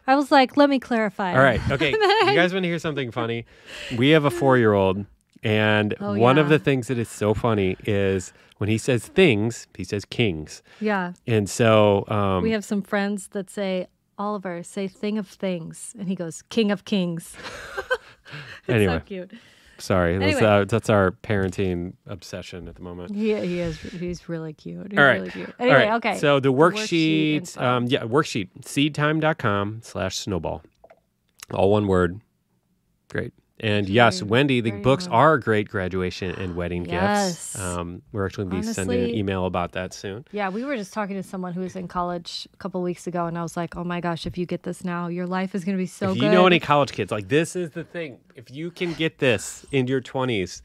I 0.07 0.15
was 0.15 0.31
like, 0.31 0.57
let 0.57 0.69
me 0.69 0.79
clarify. 0.79 1.33
All 1.33 1.43
right. 1.43 1.61
Okay. 1.69 1.91
you 1.91 2.33
guys 2.35 2.51
want 2.51 2.63
to 2.63 2.67
hear 2.69 2.79
something 2.79 3.11
funny? 3.11 3.45
We 3.95 4.09
have 4.09 4.25
a 4.25 4.31
four 4.31 4.57
year 4.57 4.73
old, 4.73 5.05
and 5.43 5.93
Oh, 5.99 6.17
one 6.17 6.37
of 6.39 6.49
the 6.49 6.57
things 6.59 6.87
that 6.87 6.97
is 6.97 7.09
so 7.09 7.33
funny 7.35 7.77
is 7.85 8.33
when 8.57 8.69
he 8.69 8.77
says 8.79 9.07
things, 9.07 9.67
he 9.77 9.83
says 9.83 10.05
kings. 10.05 10.61
Yeah, 10.81 11.13
And 11.27 11.49
so, 11.49 12.05
um, 12.07 12.41
we 12.43 12.51
have 12.51 12.65
some 12.65 12.81
friends 12.81 13.27
that 13.29 13.49
say, 13.49 13.87
Oliver, 14.19 14.61
say 14.63 14.87
thing 14.87 15.17
of 15.17 15.27
things, 15.27 15.95
and 15.97 16.07
he 16.07 16.13
goes, 16.15 16.41
King 16.43 16.71
of 16.71 16.83
Kings. 16.85 17.35
anyway, 18.67 18.97
so 18.97 18.99
cute. 19.05 19.31
sorry. 19.77 20.17
That's, 20.17 20.35
Anyway. 20.35 20.51
uh, 20.51 20.65
that's 20.65 20.89
our 20.89 21.11
parenting 21.11 21.93
obsession 22.05 22.67
at 22.67 22.75
the 22.75 22.81
moment. 22.81 23.15
He, 23.15 23.33
he 23.33 23.59
is. 23.59 23.79
He's 23.79 24.27
really 24.27 24.53
cute. 24.53 24.91
He's 24.91 24.99
All 24.99 25.05
right. 25.05 25.13
really 25.21 25.31
cute. 25.31 25.53
Anyway, 25.57 25.75
right. 25.87 25.93
okay. 25.93 26.17
So 26.19 26.39
the 26.39 26.51
worksheet 26.51 27.41
worksheet, 27.41 27.61
um, 27.61 27.85
yeah, 27.87 28.01
worksheet, 28.03 28.49
seedtime.com 28.61 29.79
slash 29.83 30.17
snowball. 30.17 30.61
All 31.53 31.71
one 31.71 31.87
word. 31.87 32.19
Great. 33.09 33.33
And 33.61 33.89
yes, 33.89 34.23
Wendy, 34.23 34.61
the 34.61 34.71
books 34.71 35.07
well. 35.07 35.17
are 35.17 35.37
great 35.37 35.67
graduation 35.67 36.31
and 36.35 36.55
wedding 36.55 36.83
gifts. 36.83 37.59
Um, 37.59 38.01
we're 38.11 38.25
actually 38.25 38.45
going 38.45 38.61
to 38.61 38.67
be 38.67 38.73
sending 38.73 39.03
an 39.03 39.15
email 39.15 39.45
about 39.45 39.73
that 39.73 39.93
soon. 39.93 40.25
Yeah, 40.31 40.49
we 40.49 40.63
were 40.63 40.77
just 40.77 40.93
talking 40.93 41.15
to 41.15 41.23
someone 41.23 41.53
who 41.53 41.61
was 41.61 41.75
in 41.75 41.87
college 41.87 42.47
a 42.53 42.57
couple 42.57 42.81
weeks 42.81 43.07
ago, 43.07 43.25
and 43.25 43.37
I 43.37 43.43
was 43.43 43.57
like, 43.57 43.75
"Oh 43.75 43.83
my 43.83 43.99
gosh, 43.99 44.25
if 44.25 44.37
you 44.37 44.45
get 44.45 44.63
this 44.63 44.83
now, 44.83 45.07
your 45.07 45.27
life 45.27 45.55
is 45.55 45.65
going 45.65 45.77
to 45.77 45.81
be 45.81 45.87
so 45.87 46.11
if 46.11 46.15
good." 46.15 46.23
you 46.23 46.31
know 46.31 46.47
any 46.47 46.59
college 46.59 46.91
kids, 46.91 47.11
like 47.11 47.27
this 47.27 47.55
is 47.55 47.71
the 47.71 47.83
thing. 47.83 48.19
If 48.35 48.49
you 48.49 48.71
can 48.71 48.93
get 48.93 49.19
this 49.19 49.65
in 49.71 49.87
your 49.87 50.01
20s, 50.01 50.61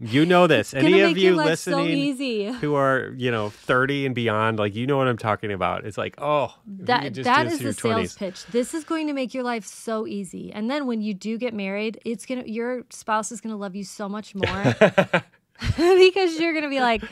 you 0.00 0.26
know 0.26 0.46
this. 0.46 0.74
Any 0.74 1.00
of 1.02 1.16
you 1.16 1.36
so 1.36 1.44
listening 1.44 1.88
easy. 1.90 2.52
who 2.52 2.74
are, 2.74 3.12
you 3.16 3.30
know, 3.30 3.50
30 3.50 4.06
and 4.06 4.14
beyond, 4.14 4.58
like 4.58 4.74
you 4.74 4.86
know 4.86 4.96
what 4.96 5.08
I'm 5.08 5.16
talking 5.18 5.52
about. 5.52 5.84
It's 5.84 5.98
like, 5.98 6.14
oh, 6.18 6.54
That 6.66 7.12
just 7.12 7.24
that 7.24 7.46
is 7.46 7.58
the 7.60 7.72
sales 7.72 8.14
20s. 8.14 8.18
pitch. 8.18 8.46
This 8.46 8.74
is 8.74 8.84
going 8.84 9.06
to 9.06 9.12
make 9.12 9.34
your 9.34 9.42
life 9.44 9.64
so 9.66 10.06
easy, 10.06 10.52
and 10.52 10.70
then 10.70 10.86
when 10.86 11.00
you 11.02 11.14
do 11.14 11.38
get 11.38 11.54
married, 11.54 12.00
it's 12.04 12.26
gonna 12.26 12.44
your 12.46 12.84
spouse 12.90 13.32
is 13.32 13.40
gonna 13.40 13.56
love 13.56 13.74
you 13.74 13.84
so 13.84 14.08
much 14.08 14.34
more 14.34 14.64
because 15.76 16.38
you're 16.38 16.52
gonna 16.54 16.68
be 16.68 16.80
like, 16.80 17.02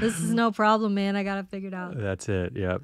"This 0.00 0.18
is 0.18 0.34
no 0.34 0.50
problem, 0.50 0.94
man. 0.94 1.14
I 1.16 1.22
got 1.22 1.38
it 1.38 1.46
figured 1.48 1.74
out." 1.74 1.96
That's 1.96 2.28
it. 2.28 2.56
Yep. 2.56 2.82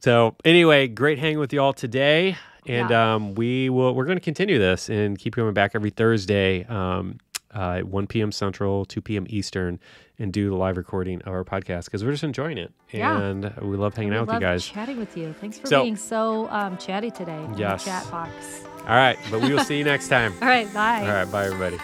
So 0.00 0.36
anyway, 0.44 0.88
great 0.88 1.18
hanging 1.18 1.38
with 1.38 1.52
you 1.52 1.60
all 1.60 1.72
today, 1.72 2.36
and 2.66 2.90
Yeah. 2.90 3.14
um, 3.14 3.34
we 3.34 3.70
will. 3.70 3.94
We're 3.94 4.04
going 4.04 4.18
to 4.18 4.24
continue 4.24 4.58
this 4.58 4.90
and 4.90 5.18
keep 5.18 5.34
coming 5.34 5.54
back 5.54 5.72
every 5.74 5.88
Thursday, 5.90 6.64
um, 6.64 7.18
uh, 7.54 7.76
at 7.78 7.86
1 7.86 8.06
p.m. 8.06 8.32
Central, 8.32 8.84
2 8.84 9.00
p.m. 9.00 9.26
Eastern, 9.28 9.78
and 10.18 10.32
do 10.32 10.50
the 10.50 10.56
live 10.56 10.76
recording 10.76 11.20
of 11.22 11.28
our 11.32 11.44
podcast 11.44 11.86
because 11.86 12.04
we're 12.04 12.12
just 12.12 12.24
enjoying 12.24 12.58
it, 12.58 12.72
Yeah. 12.92 13.18
and 13.20 13.52
we 13.62 13.76
love 13.76 13.94
hanging 13.94 14.10
We 14.12 14.16
out 14.18 14.26
with 14.26 14.34
you 14.34 14.40
guys. 14.40 14.64
chatting 14.66 14.98
with 14.98 15.16
you. 15.16 15.32
Thanks 15.40 15.58
for 15.58 15.66
So- 15.66 15.82
being 15.82 15.96
so 15.96 16.48
um, 16.50 16.76
chatty 16.78 17.10
today. 17.10 17.46
Yes. 17.56 17.84
chat 17.84 18.08
box. 18.10 18.32
All 18.80 18.96
right, 18.96 19.18
but 19.30 19.40
we 19.40 19.52
will 19.52 19.64
see 19.64 19.78
you 19.78 19.84
next 19.84 20.08
time. 20.08 20.32
All 20.42 20.48
right, 20.48 20.72
bye. 20.74 21.00
All 21.00 21.06
right, 21.14 21.30
bye 21.30 21.46
everybody. 21.46 21.78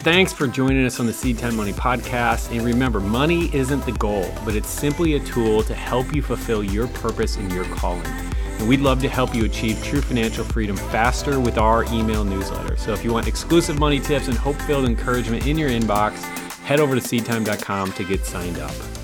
Thanks 0.00 0.32
for 0.32 0.48
joining 0.48 0.84
us 0.84 0.98
on 0.98 1.06
the 1.06 1.12
SeedTime 1.12 1.54
Money 1.54 1.72
podcast. 1.72 2.50
And 2.50 2.62
remember, 2.66 2.98
money 2.98 3.54
isn't 3.54 3.86
the 3.86 3.92
goal, 3.92 4.28
but 4.44 4.56
it's 4.56 4.68
simply 4.68 5.14
a 5.14 5.20
tool 5.20 5.62
to 5.62 5.74
help 5.74 6.12
you 6.12 6.22
fulfill 6.22 6.64
your 6.64 6.88
purpose 6.88 7.36
and 7.36 7.52
your 7.52 7.64
calling. 7.66 8.04
And 8.62 8.68
we'd 8.68 8.78
love 8.78 9.00
to 9.00 9.08
help 9.08 9.34
you 9.34 9.44
achieve 9.44 9.82
true 9.82 10.00
financial 10.00 10.44
freedom 10.44 10.76
faster 10.76 11.40
with 11.40 11.58
our 11.58 11.82
email 11.92 12.22
newsletter. 12.22 12.76
So 12.76 12.92
if 12.92 13.02
you 13.02 13.12
want 13.12 13.26
exclusive 13.26 13.76
money 13.76 13.98
tips 13.98 14.28
and 14.28 14.36
hope 14.36 14.54
filled 14.54 14.84
encouragement 14.84 15.48
in 15.48 15.58
your 15.58 15.68
inbox, 15.68 16.12
head 16.60 16.78
over 16.78 16.94
to 16.94 17.00
seedtime.com 17.00 17.92
to 17.94 18.04
get 18.04 18.24
signed 18.24 18.58
up. 18.58 19.01